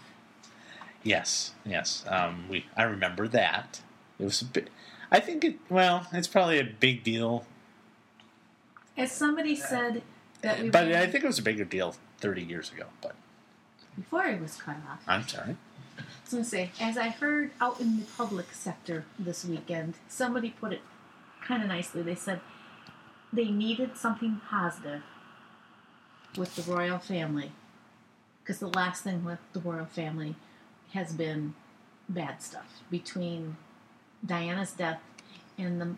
Yes, 1.01 1.53
yes. 1.65 2.05
Um, 2.07 2.45
we 2.49 2.65
I 2.75 2.83
remember 2.83 3.27
that. 3.29 3.81
It 4.19 4.25
was 4.25 4.41
a 4.43 4.45
bit. 4.45 4.69
I 5.11 5.19
think 5.21 5.43
it. 5.43 5.57
Well, 5.69 6.05
it's 6.13 6.27
probably 6.27 6.59
a 6.59 6.63
big 6.65 7.03
deal, 7.03 7.45
As 8.95 9.11
somebody 9.11 9.55
said 9.55 10.03
that 10.41 10.62
we. 10.62 10.69
but 10.69 10.91
I 10.91 11.08
think 11.08 11.23
it 11.23 11.28
was 11.28 11.39
a 11.39 11.43
bigger 11.43 11.65
deal 11.65 11.95
thirty 12.19 12.43
years 12.43 12.71
ago. 12.71 12.86
But 13.02 13.15
before 13.95 14.21
I 14.21 14.36
was 14.36 14.56
cut 14.56 14.78
off. 14.89 15.02
I'm 15.08 15.28
sorry. 15.28 15.58
I 15.97 16.04
was 16.23 16.32
going 16.32 16.43
to 16.43 16.50
say, 16.50 16.71
as 16.80 16.97
I 16.97 17.10
heard 17.10 17.52
out 17.60 17.80
in 17.80 18.00
the 18.00 18.06
public 18.17 18.52
sector 18.52 19.06
this 19.17 19.43
weekend, 19.43 19.95
somebody 20.08 20.52
put 20.52 20.71
it 20.71 20.82
kind 21.43 21.63
of 21.63 21.69
nicely. 21.69 22.04
They 22.04 22.13
said 22.13 22.41
they 23.34 23.45
needed 23.45 23.97
something 23.97 24.41
positive 24.47 25.02
with 26.38 26.56
the 26.56 26.71
royal 26.71 27.00
family 27.00 27.52
because 28.43 28.60
the 28.60 28.67
last 28.67 29.04
thing 29.04 29.23
with 29.23 29.39
the 29.54 29.60
royal 29.60 29.86
family 29.86 30.36
has 30.93 31.13
been 31.13 31.56
bad 32.08 32.41
stuff 32.41 32.82
between 32.89 33.58
Diana's 34.26 34.71
death 34.71 35.02
and 35.58 35.82
the, 35.82 35.95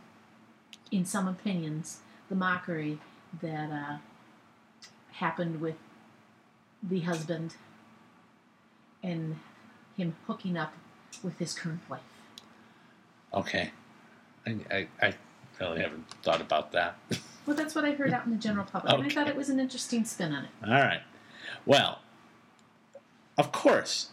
in 0.91 1.06
some 1.06 1.28
opinions, 1.28 1.99
the 2.30 2.36
mockery 2.36 2.99
that 3.41 3.69
uh, 3.71 3.97
happened 5.19 5.62
with 5.62 5.75
the 6.82 7.01
husband 7.01 7.55
and 9.03 9.38
him 9.97 10.15
hooking 10.27 10.58
up 10.58 10.73
with 11.23 11.38
his 11.39 11.53
current 11.53 11.82
wife. 11.89 12.01
Okay. 13.34 13.71
I, 14.45 14.58
I, 14.71 14.88
I 15.01 15.13
really 15.60 15.82
haven't 15.82 16.10
thought 16.23 16.41
about 16.41 16.71
that. 16.71 16.97
Well, 17.45 17.58
that's 17.58 17.73
what 17.73 17.84
I 17.84 17.93
heard 17.93 18.13
out 18.13 18.25
in 18.25 18.32
the 18.32 18.38
general 18.38 18.63
public, 18.63 18.93
and 18.93 19.03
I 19.03 19.10
thought 19.10 19.27
it 19.27 19.36
was 19.36 19.49
an 19.49 19.60
interesting 19.60 20.05
spin 20.05 20.34
on 20.34 20.43
it. 20.43 20.49
All 20.63 20.69
right. 20.69 21.01
Well, 21.65 21.97
of 23.39 23.51
course, 23.51 24.10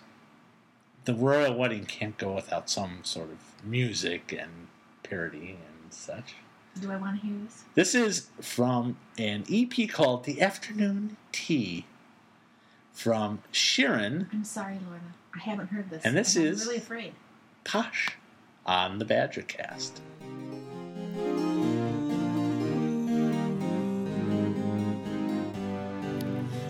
the 1.05 1.13
royal 1.13 1.55
wedding 1.55 1.85
can't 1.85 2.17
go 2.17 2.33
without 2.33 2.71
some 2.71 3.01
sort 3.03 3.29
of 3.29 3.63
music 3.63 4.33
and 4.33 4.69
parody 5.03 5.51
and 5.51 5.93
such. 5.93 6.37
Do 6.81 6.93
I 6.93 6.97
want 6.97 7.21
to 7.21 7.27
hear 7.27 7.37
this? 7.45 7.65
This 7.75 7.95
is 7.95 8.29
from 8.41 8.97
an 9.19 9.45
EP 9.51 9.89
called 9.89 10.25
The 10.25 10.41
Afternoon 10.43 11.17
Tea 11.33 11.87
from 12.93 13.41
Sheeran 13.53 14.27
I'm 14.33 14.45
sorry, 14.45 14.79
Lorna. 14.87 15.15
I 15.35 15.39
haven't 15.41 15.69
heard 15.69 15.91
this. 15.91 16.05
And 16.05 16.17
this 16.17 16.37
I'm 16.37 16.45
is- 16.45 16.65
really 16.67 16.79
afraid. 16.79 17.13
Posh 17.65 18.17
on 18.67 18.99
the 18.99 19.05
Badgercast. 19.05 19.93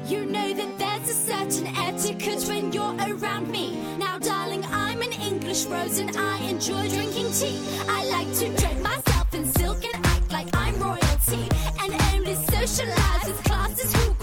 You 0.07 0.25
know 0.25 0.53
that 0.53 0.79
there's 0.79 1.09
a 1.11 1.15
certain 1.15 1.67
etiquette 1.77 2.45
when 2.49 2.73
you're 2.73 2.95
around 3.17 3.51
me. 3.51 3.77
Now, 3.99 4.19
darling, 4.19 4.65
I'm 4.67 5.03
an 5.03 5.13
English 5.13 5.65
rose 5.65 5.99
and 5.99 6.17
I 6.17 6.39
enjoy 6.49 6.89
drinking 6.89 7.33
tea. 7.33 7.59
I 7.89 8.05
like 8.11 8.33
to 8.35 8.49
drape 8.57 8.87
myself 9.33 9.35
in 9.35 9.61
silk 9.61 9.95
and 9.95 10.07
act 10.07 10.33
like 10.33 10.49
I'm 10.55 10.79
royalty. 10.81 11.49
And 11.81 11.93
only 12.15 12.35
socialize 12.35 13.27
with 13.27 13.43
classes 13.45 13.95
who 13.95 14.16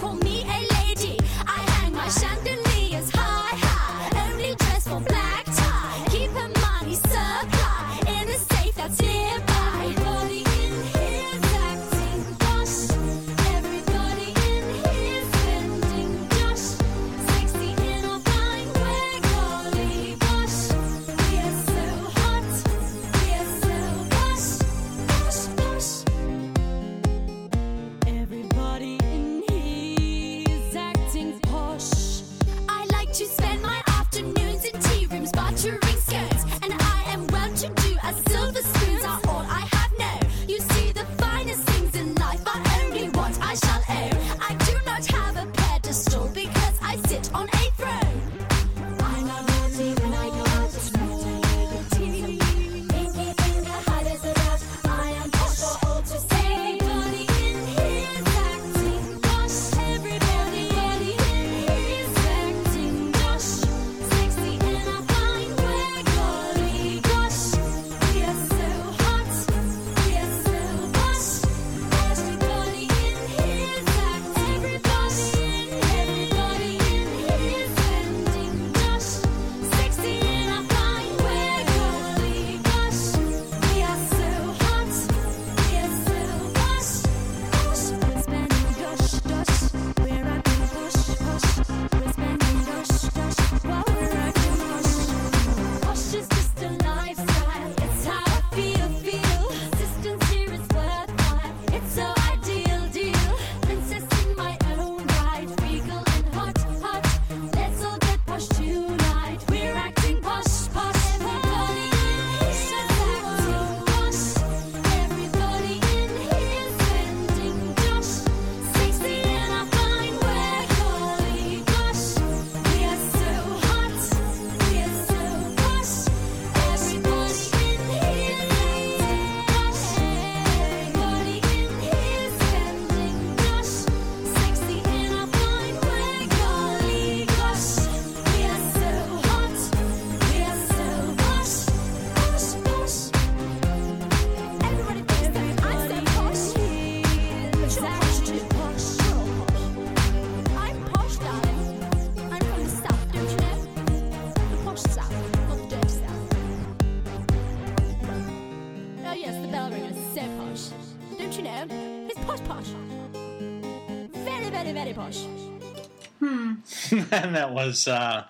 and 167.34 167.42
that 167.42 167.52
was 167.52 167.88
uh, 167.88 168.24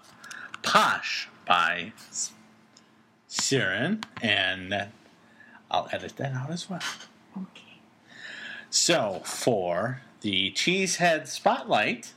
Posh 0.63 1.29
by 1.47 1.93
Siren, 3.29 4.03
and 4.23 4.89
I'll 5.71 5.89
edit 5.93 6.17
that 6.17 6.33
out 6.33 6.51
as 6.51 6.71
well. 6.71 6.81
Okay. 7.37 7.81
So, 8.71 9.21
for 9.25 10.01
the 10.23 10.51
Cheesehead 10.53 11.27
Spotlight, 11.27 12.15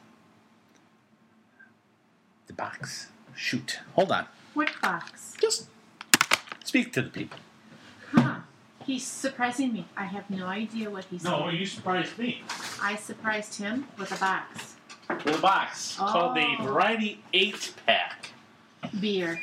the 2.47 2.53
box. 2.53 3.07
Shoot. 3.35 3.79
Hold 3.95 4.13
on. 4.13 4.25
What 4.53 4.71
box? 4.81 5.35
Just 5.41 5.67
speak 6.63 6.93
to 6.93 7.01
the 7.01 7.09
people. 7.09 7.39
Huh. 8.13 8.35
He's 8.85 9.05
surprising 9.05 9.73
me. 9.73 9.85
I 9.97 10.05
have 10.05 10.29
no 10.29 10.45
idea 10.45 10.89
what 10.89 11.03
he's 11.05 11.25
No, 11.25 11.47
saying. 11.47 11.57
you 11.59 11.65
surprised 11.65 12.17
me. 12.17 12.41
I 12.81 12.95
surprised 12.95 13.59
him 13.59 13.87
with 13.99 14.13
a 14.13 14.19
box. 14.19 14.76
With 15.09 15.37
a 15.37 15.41
box 15.41 15.95
called 15.97 16.35
the 16.35 16.45
Oh. 16.59 16.63
Variety 16.63 17.21
8 17.33 17.73
Pack 17.85 18.31
Beer. 18.99 19.39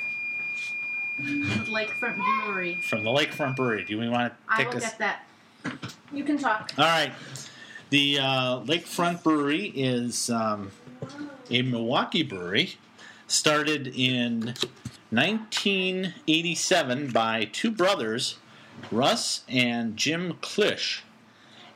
Lakefront 1.21 2.17
Brewery. 2.45 2.81
from 2.89 3.05
the 3.05 3.11
Lakefront 3.11 3.57
Brewery. 3.57 3.85
Do 3.85 3.99
we 3.99 4.09
want 4.09 4.33
to 4.33 4.57
take 4.57 4.59
I 4.59 4.65
take 4.65 4.73
will 4.75 4.81
this? 4.81 4.91
get 4.91 4.99
that. 4.99 5.23
You 6.13 6.25
can 6.25 6.39
talk. 6.39 6.73
All 6.77 6.85
right. 6.85 7.13
The 7.91 8.19
uh, 8.19 8.61
Lakefront 8.61 9.23
Brewery 9.23 9.67
is 9.75 10.29
um, 10.31 10.73
a 11.51 11.63
Milwaukee 11.63 12.23
brewery 12.25 12.77
started 13.27 13.89
in 13.95 14.55
1987 15.11 17.11
by 17.13 17.45
two 17.47 17.71
brothers, 17.71 18.37
Russ 18.91 19.43
and 19.49 19.97
Jim 19.97 20.35
Klisch. 20.43 21.01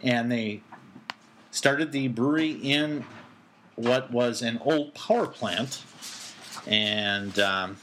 And 0.03 0.31
they 0.31 0.63
started 1.51 1.93
the 1.93 2.09
brewery 2.09 2.51
in 2.53 3.05
what 3.79 4.11
was 4.11 4.43
an 4.43 4.59
old 4.65 4.95
power 4.95 5.27
plant. 5.27 5.83
And 6.67 7.39
um, 7.39 7.77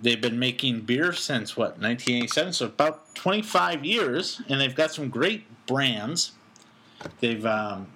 they've 0.00 0.20
been 0.20 0.38
making 0.38 0.80
beer 0.80 1.12
since 1.12 1.56
what 1.56 1.78
1987 1.78 2.52
so 2.52 2.66
about 2.66 3.14
25 3.14 3.84
years 3.84 4.40
and 4.48 4.60
they've 4.60 4.74
got 4.74 4.92
some 4.92 5.08
great 5.08 5.44
brands 5.66 6.32
they've 7.20 7.44
um, 7.46 7.86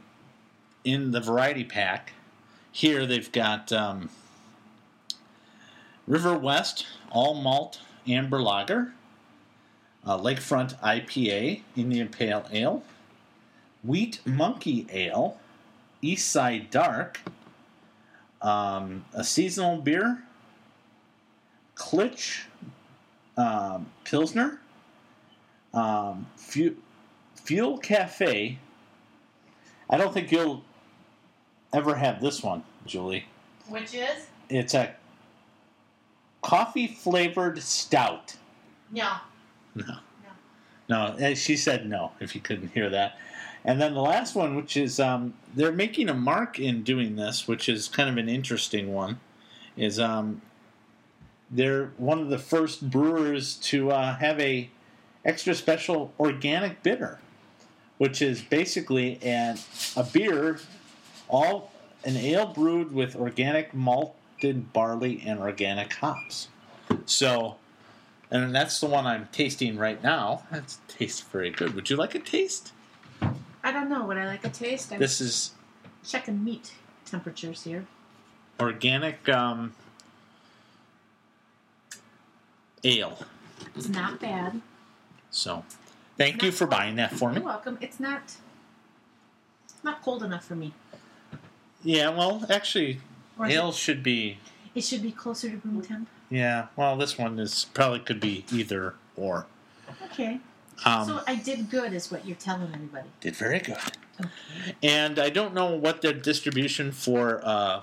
in 0.85 1.11
the 1.13 1.21
variety 1.21 1.65
pack 1.65 2.13
here 2.73 3.07
they've 3.07 3.33
got 3.33 3.73
um, 3.73 4.11
river 6.07 6.37
west 6.37 6.87
all 7.11 7.35
malt 7.35 7.81
amber 8.07 8.41
lager 8.41 8.93
uh, 10.05 10.19
lakefront 10.19 10.79
ipa 10.81 11.63
indian 11.77 12.09
pale 12.09 12.47
ale 12.53 12.83
wheat 13.83 14.21
monkey 14.27 14.87
ale 14.91 15.39
east 16.05 16.31
side 16.31 16.71
dark 16.71 17.21
um, 18.43 19.05
a 19.15 19.25
seasonal 19.25 19.79
beer 19.79 20.23
Klisch 21.77 22.45
um, 23.37 23.87
Pilsner, 24.05 24.61
um, 25.73 26.27
Fu- 26.37 26.77
Fuel 27.35 27.79
Cafe. 27.79 28.59
I 29.91 29.97
don't 29.97 30.15
think 30.15 30.31
you'll 30.31 30.63
ever 31.73 31.95
have 31.97 32.21
this 32.21 32.43
one, 32.43 32.63
Julie. 32.87 33.25
Which 33.69 33.95
is? 33.95 34.27
It's 34.49 34.75
a 34.75 34.95
coffee 36.43 36.87
flavored 36.87 37.61
stout. 37.61 38.37
No. 38.93 39.15
No. 39.75 39.97
No, 40.87 41.17
eh, 41.19 41.35
she 41.35 41.57
said 41.57 41.89
no, 41.89 42.13
if 42.21 42.35
you 42.35 42.41
couldn't 42.43 42.69
hear 42.69 42.91
that. 42.91 43.19
And 43.65 43.81
then 43.81 43.95
the 43.95 44.03
last 44.03 44.35
one, 44.35 44.57
which 44.57 44.77
is 44.77 45.01
um, 45.01 45.35
they're 45.55 45.73
making 45.73 46.09
a 46.09 46.15
mark 46.15 46.59
in 46.59 46.83
doing 46.83 47.17
this, 47.17 47.49
which 47.49 47.69
is 47.69 47.89
kind 47.89 48.11
of 48.11 48.19
an 48.19 48.29
interesting 48.29 48.93
one, 48.93 49.21
is 49.77 49.99
um, 49.99 50.43
they're 51.51 51.93
one 51.97 52.21
of 52.21 52.29
the 52.29 52.39
first 52.39 52.91
brewers 52.91 53.55
to 53.57 53.91
uh, 53.91 54.17
have 54.17 54.39
a 54.39 54.69
extra 55.25 55.55
special 55.55 56.13
organic 56.21 56.83
bitter, 56.83 57.19
which 57.97 58.21
is 58.21 58.43
basically 58.43 59.19
an, 59.23 59.59
a 59.97 60.03
beer, 60.03 60.59
all 61.29 61.73
an 62.05 62.17
ale 62.17 62.47
brewed 62.47 62.93
with 62.93 63.17
organic 63.17 63.73
malted 63.73 64.75
barley 64.75 65.23
and 65.25 65.41
organic 65.41 65.95
hops. 65.95 66.49
So, 67.07 67.57
and 68.31 68.55
that's 68.55 68.79
the 68.79 68.87
one 68.87 69.07
I'm 69.07 69.29
tasting 69.33 69.79
right 69.79 70.03
now. 70.03 70.43
That 70.51 70.77
tastes 70.87 71.23
very 71.23 71.49
good. 71.51 71.75
Would 71.75 71.89
you 71.89 71.97
like 71.97 72.15
a 72.15 72.19
taste? 72.19 72.73
Don't 73.85 73.99
know. 73.99 74.07
Would 74.07 74.17
I 74.17 74.25
like 74.25 74.47
a 74.47 74.49
taste? 74.49 74.93
I'm 74.95 74.99
This 74.99 75.21
is 75.21 75.51
checking 76.07 76.43
meat 76.43 76.73
temperatures 77.05 77.65
here. 77.65 77.85
organic 78.59 79.29
um, 79.29 79.75
ale. 82.83 83.19
It's 83.77 83.89
not 83.91 84.21
bad. 84.21 84.63
So, 85.31 85.65
thank 86.17 86.43
you 86.43 86.51
for 86.51 86.67
buying 86.67 86.97
that 86.97 87.13
for 87.13 87.29
me. 87.29 87.37
You're 87.37 87.45
welcome. 87.45 87.77
It's 87.83 88.01
not 88.01 88.37
not 89.83 90.01
cold 90.03 90.23
enough 90.23 90.47
for 90.47 90.57
me. 90.57 90.73
Yeah, 91.83 92.09
well, 92.09 92.47
actually, 92.49 93.01
Or 93.39 93.47
is 93.47 93.55
ale 93.55 93.73
should 93.73 94.03
be. 94.03 94.39
it, 94.75 94.79
it 94.79 94.85
should 94.85 95.03
be 95.03 95.13
closer 95.13 95.51
to 95.51 95.57
room 95.57 95.83
temp. 95.83 96.09
Yeah, 96.31 96.69
well, 96.75 96.97
this 96.97 97.19
one 97.19 97.39
is 97.39 97.67
probably 97.75 97.99
could 97.99 98.21
be 98.21 98.47
either 98.51 98.95
or. 99.15 99.45
Okay. 100.07 100.41
Um, 100.85 101.07
so 101.07 101.21
I 101.27 101.37
did 101.37 101.71
good, 101.71 101.93
is 101.93 102.11
what 102.11 102.27
you're 102.27 102.37
telling 102.37 102.73
everybody. 102.75 103.09
did 103.21 103.37
very 103.37 103.59
good. 103.59 103.77
Okay. 104.21 104.31
And 104.83 105.19
I 105.19 105.31
don't 105.31 105.55
know 105.55 105.75
what 105.75 106.03
their 106.03 106.13
distribution 106.13 106.93
for 106.93 107.41
uh, 107.45 107.83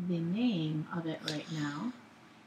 the 0.09 0.19
name 0.19 0.89
of 0.97 1.07
it 1.07 1.21
right 1.31 1.47
now 1.53 1.93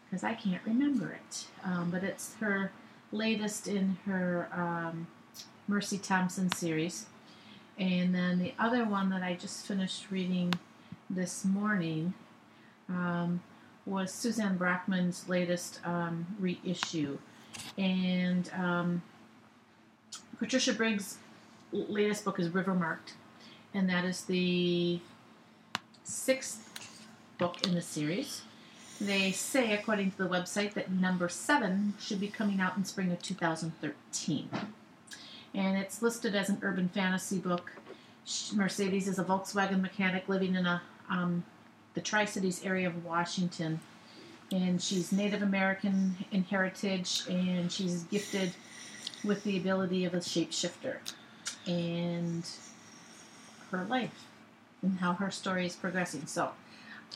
because 0.03 0.23
I 0.23 0.33
can't 0.33 0.61
remember 0.65 1.11
it. 1.11 1.45
Um, 1.63 1.89
but 1.91 2.03
it's 2.03 2.35
her 2.35 2.71
latest 3.11 3.67
in 3.67 3.97
her 4.05 4.49
um, 4.53 5.07
Mercy 5.67 5.97
Thompson 5.97 6.51
series, 6.51 7.05
and 7.77 8.13
then 8.13 8.39
the 8.39 8.53
other 8.59 8.83
one 8.83 9.09
that 9.11 9.23
I 9.23 9.35
just 9.35 9.65
finished 9.65 10.11
reading 10.11 10.53
this 11.09 11.45
morning 11.45 12.13
um, 12.89 13.41
was 13.85 14.11
Suzanne 14.11 14.57
Brockmann's 14.57 15.29
latest 15.29 15.79
um, 15.85 16.27
reissue, 16.37 17.17
and 17.77 18.51
um, 18.57 19.01
Patricia 20.37 20.73
Briggs' 20.73 21.17
latest 21.71 22.25
book 22.25 22.39
is 22.39 22.49
River 22.49 22.73
Marked, 22.73 23.13
and 23.73 23.89
that 23.89 24.03
is 24.03 24.25
the 24.25 24.99
sixth 26.09 27.07
book 27.37 27.65
in 27.65 27.75
the 27.75 27.81
series. 27.81 28.41
They 28.99 29.31
say, 29.31 29.73
according 29.73 30.11
to 30.11 30.17
the 30.17 30.27
website, 30.27 30.73
that 30.73 30.91
number 30.91 31.29
seven 31.29 31.93
should 31.99 32.19
be 32.19 32.27
coming 32.27 32.59
out 32.59 32.75
in 32.75 32.83
spring 32.83 33.11
of 33.11 33.21
2013. 33.21 34.49
And 35.53 35.77
it's 35.77 36.01
listed 36.01 36.35
as 36.35 36.49
an 36.49 36.59
urban 36.61 36.89
fantasy 36.89 37.37
book. 37.37 37.71
Mercedes 38.53 39.07
is 39.07 39.19
a 39.19 39.23
Volkswagen 39.23 39.81
mechanic 39.81 40.27
living 40.27 40.55
in 40.55 40.65
a 40.65 40.81
um, 41.09 41.43
the 41.95 42.01
Tri 42.01 42.25
Cities 42.25 42.63
area 42.63 42.87
of 42.87 43.03
Washington, 43.03 43.79
and 44.51 44.79
she's 44.79 45.11
Native 45.11 45.41
American 45.41 46.15
in 46.31 46.43
heritage, 46.43 47.23
and 47.27 47.71
she's 47.71 48.03
gifted 48.03 48.53
with 49.23 49.43
the 49.43 49.57
ability 49.57 50.05
of 50.05 50.13
a 50.13 50.17
shapeshifter 50.17 50.97
and 51.65 52.47
her 53.71 53.85
life 53.85 54.28
and 54.81 54.99
how 54.99 55.13
her 55.13 55.31
story 55.31 55.65
is 55.65 55.75
progressing. 55.75 56.25
So 56.25 56.51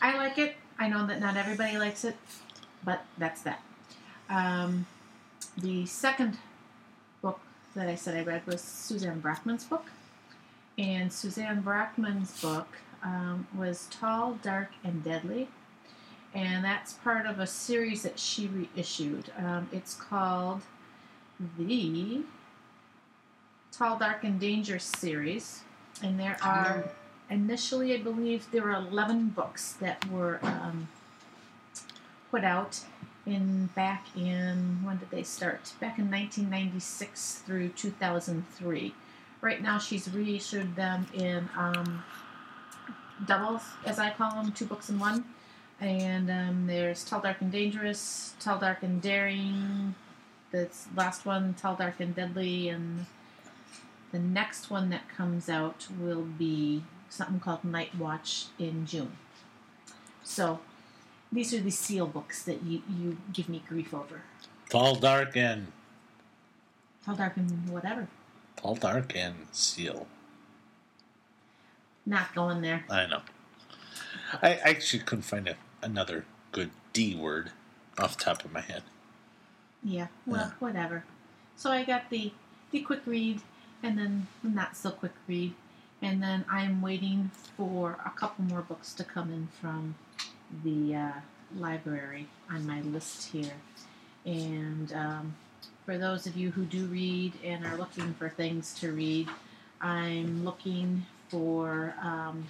I 0.01 0.17
like 0.17 0.37
it. 0.37 0.55
I 0.79 0.87
know 0.89 1.05
that 1.07 1.19
not 1.19 1.37
everybody 1.37 1.77
likes 1.77 2.03
it, 2.03 2.15
but 2.83 3.03
that's 3.17 3.41
that. 3.43 3.61
Um, 4.29 4.85
the 5.57 5.85
second 5.85 6.37
book 7.21 7.39
that 7.75 7.87
I 7.87 7.95
said 7.95 8.15
I 8.15 8.23
read 8.23 8.45
was 8.47 8.61
Suzanne 8.61 9.21
Brockmann's 9.21 9.65
book. 9.65 9.85
And 10.77 11.13
Suzanne 11.13 11.61
Brockmann's 11.61 12.41
book 12.41 12.67
um, 13.03 13.47
was 13.55 13.87
Tall, 13.91 14.39
Dark, 14.41 14.69
and 14.83 15.03
Deadly. 15.03 15.49
And 16.33 16.65
that's 16.65 16.93
part 16.93 17.27
of 17.27 17.39
a 17.39 17.45
series 17.45 18.01
that 18.01 18.17
she 18.17 18.47
reissued. 18.47 19.31
Um, 19.37 19.69
it's 19.71 19.93
called 19.93 20.61
the 21.59 22.23
Tall, 23.71 23.99
Dark, 23.99 24.23
and 24.23 24.39
Dangerous 24.39 24.85
series. 24.85 25.61
And 26.01 26.19
there 26.19 26.37
are, 26.41 26.89
initially, 27.33 27.93
I 27.93 27.97
believe, 27.97 28.49
there 28.51 28.61
were 28.61 28.73
11 28.73 29.29
books 29.29 29.73
that 29.73 30.09
were 30.09 30.39
um, 30.43 30.87
put 32.31 32.43
out 32.43 32.81
in 33.25 33.67
back 33.75 34.05
in, 34.15 34.79
when 34.83 34.97
did 34.97 35.09
they 35.09 35.23
start? 35.23 35.73
Back 35.79 35.97
in 35.97 36.11
1996 36.11 37.41
through 37.45 37.69
2003. 37.69 38.93
Right 39.41 39.61
now, 39.61 39.77
she's 39.77 40.07
reissued 40.07 40.75
them 40.75 41.07
in 41.13 41.49
um, 41.57 42.03
doubles, 43.25 43.63
as 43.85 43.99
I 43.99 44.11
call 44.11 44.31
them, 44.31 44.51
two 44.51 44.65
books 44.65 44.89
in 44.89 44.99
one. 44.99 45.25
And 45.81 46.29
um, 46.29 46.67
there's 46.67 47.03
Tall, 47.03 47.19
Dark, 47.19 47.41
and 47.41 47.51
Dangerous, 47.51 48.35
Tall, 48.39 48.59
Dark, 48.59 48.83
and 48.83 49.01
Daring, 49.01 49.95
the 50.51 50.69
last 50.95 51.25
one, 51.25 51.55
Tall, 51.55 51.75
Dark, 51.75 51.99
and 51.99 52.15
Deadly, 52.15 52.69
and 52.69 53.05
the 54.11 54.19
next 54.19 54.69
one 54.69 54.91
that 54.91 55.09
comes 55.09 55.49
out 55.49 55.87
will 55.99 56.21
be 56.21 56.83
something 57.13 57.39
called 57.39 57.63
Night 57.63 57.95
Watch 57.95 58.45
in 58.57 58.85
June. 58.87 59.11
So 60.23 60.59
these 61.31 61.53
are 61.53 61.59
the 61.61 61.69
seal 61.69 62.07
books 62.07 62.41
that 62.43 62.63
you, 62.63 62.81
you 62.99 63.17
give 63.31 63.47
me 63.49 63.61
grief 63.67 63.93
over. 63.93 64.21
Tall, 64.69 64.95
dark, 64.95 65.37
and 65.37 65.67
Tall, 67.05 67.15
dark, 67.15 67.37
and 67.37 67.69
whatever. 67.69 68.07
tall, 68.55 68.75
dark, 68.75 69.15
and 69.15 69.35
seal. 69.51 70.07
Not 72.05 72.33
going 72.33 72.61
there. 72.61 72.83
I 72.89 73.05
know. 73.05 73.21
I 74.41 74.55
actually 74.55 75.03
couldn't 75.03 75.23
find 75.23 75.47
a, 75.47 75.55
another 75.81 76.25
good 76.51 76.71
D 76.93 77.13
word 77.15 77.51
off 77.99 78.17
the 78.17 78.23
top 78.23 78.43
of 78.43 78.51
my 78.51 78.61
head. 78.61 78.83
Yeah, 79.83 80.07
well, 80.25 80.47
Yeah. 80.47 80.51
whatever. 80.59 81.03
So 81.55 81.71
I 81.71 81.83
got 81.83 82.09
the 82.09 82.31
the 82.71 82.79
quick 82.81 83.01
read, 83.05 83.41
and 83.83 83.97
then 83.99 84.27
the 84.43 84.49
not 84.49 84.75
so 84.75 84.89
quick 84.91 85.11
read, 85.27 85.53
and 86.03 86.21
then 86.21 86.43
I'm 86.49 86.81
waiting 86.81 87.31
for 87.55 87.97
a 88.05 88.09
couple 88.09 88.43
more 88.45 88.61
books 88.61 88.93
to 88.95 89.03
come 89.03 89.31
in 89.31 89.47
from 89.61 89.95
the 90.63 90.95
uh, 90.95 91.11
library 91.55 92.27
on 92.51 92.67
my 92.67 92.81
list 92.81 93.31
here. 93.31 93.53
And 94.25 94.91
um, 94.93 95.35
for 95.85 95.97
those 95.97 96.27
of 96.27 96.35
you 96.35 96.51
who 96.51 96.65
do 96.65 96.85
read 96.85 97.33
and 97.43 97.65
are 97.65 97.77
looking 97.77 98.13
for 98.15 98.29
things 98.29 98.73
to 98.81 98.91
read, 98.91 99.29
I'm 99.81 100.43
looking 100.43 101.05
for 101.29 101.95
um, 102.01 102.47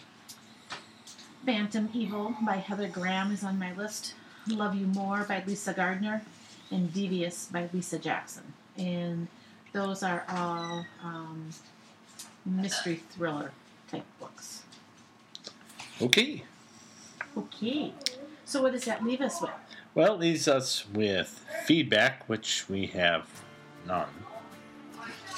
Phantom 1.46 1.89
Evil 1.94 2.36
by 2.46 2.56
Heather 2.56 2.88
Graham 2.88 3.32
is 3.32 3.44
on 3.44 3.60
my 3.60 3.74
list. 3.74 4.16
Love 4.48 4.76
You 4.76 4.88
More 4.88 5.24
by 5.24 5.44
Lisa 5.46 5.74
Gardner 5.74 6.24
and 6.72 6.92
Devious 6.92 7.46
by 7.46 7.70
Lisa 7.72 8.00
Jackson. 8.00 8.54
And 8.78 9.28
those 9.74 10.04
are 10.04 10.26
all 10.28 10.86
um, 11.04 11.50
mystery 12.45 13.01
thriller 13.10 13.51
type 13.89 14.06
books. 14.19 14.63
Okay. 16.01 16.43
Okay. 17.38 17.93
So 18.45 18.62
what 18.62 18.73
does 18.73 18.86
that 18.86 19.03
leave 19.03 19.21
us 19.21 19.41
with? 19.41 19.51
Well, 19.95 20.15
it 20.15 20.19
leaves 20.19 20.47
us 20.47 20.86
with 20.91 21.43
feedback, 21.65 22.27
which 22.27 22.67
we 22.67 22.88
have 22.88 23.27
none. 23.88 24.10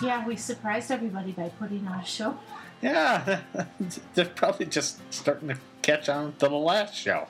Yeah, 0.01 0.25
we 0.25 0.35
surprised 0.35 0.91
everybody 0.91 1.31
by 1.31 1.49
putting 1.49 1.87
on 1.87 1.99
a 1.99 2.05
show. 2.05 2.37
Yeah, 2.81 3.41
they're 4.13 4.25
probably 4.25 4.65
just 4.65 4.99
starting 5.13 5.49
to 5.49 5.57
catch 5.81 6.09
on 6.09 6.33
to 6.39 6.47
the 6.49 6.55
last 6.55 6.93
show. 6.95 7.27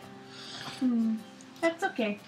Hmm, 0.79 1.15
that's 1.61 1.83
okay. 1.83 2.19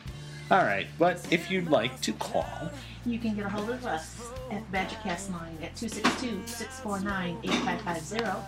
All 0.50 0.64
right, 0.64 0.88
but 0.98 1.26
if 1.32 1.52
you'd 1.52 1.70
like 1.70 2.00
to 2.02 2.14
call, 2.14 2.72
You 3.06 3.20
can 3.20 3.36
get 3.36 3.46
a 3.46 3.50
hold 3.50 3.70
of 3.70 3.86
us 3.86 4.16
at 4.52 4.70
the 4.72 4.78
Badgercast 4.78 5.32
line 5.32 5.58
at 5.62 5.76
262-649-8550. 5.76 8.44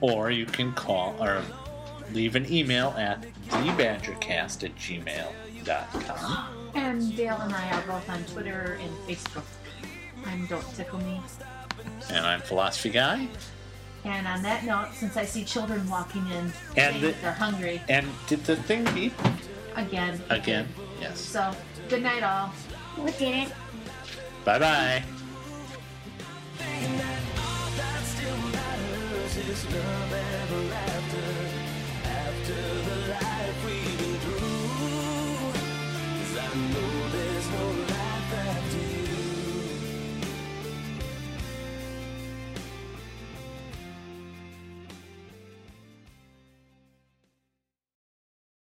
or 0.00 0.30
you 0.30 0.46
can 0.46 0.72
call 0.72 1.14
or 1.22 1.42
leave 2.12 2.36
an 2.36 2.50
email 2.52 2.90
at 2.98 3.22
thebadgercast 3.48 4.62
at 4.64 4.74
gmail.com. 4.76 6.48
And 6.74 7.16
Dale 7.16 7.38
and 7.40 7.54
I 7.54 7.70
are 7.72 7.82
both 7.86 8.08
on 8.10 8.22
Twitter 8.24 8.78
and 8.80 8.90
Facebook. 9.08 9.44
I'm 10.26 10.44
Don't 10.46 10.66
Tickle 10.74 10.98
Me. 11.00 11.18
And 12.10 12.26
I'm 12.26 12.40
Philosophy 12.42 12.90
Guy. 12.90 13.28
And 14.04 14.26
on 14.28 14.42
that 14.42 14.64
note, 14.64 14.88
since 14.94 15.16
I 15.16 15.24
see 15.24 15.42
children 15.44 15.88
walking 15.88 16.26
in 16.30 16.52
And 16.76 17.00
the- 17.02 17.12
they're 17.22 17.32
hungry, 17.32 17.80
And 17.88 18.06
did 18.28 18.44
the 18.44 18.56
thing 18.56 18.84
beep 18.94 19.14
again. 19.74 20.20
again? 20.28 20.68
Yes. 21.00 21.18
So, 21.20 21.54
good 21.88 22.02
night, 22.02 22.22
all. 22.22 22.48
What 22.96 23.16
did 23.18 23.48
it? 23.48 23.52
Bye 24.46 24.60
bye. 24.60 25.02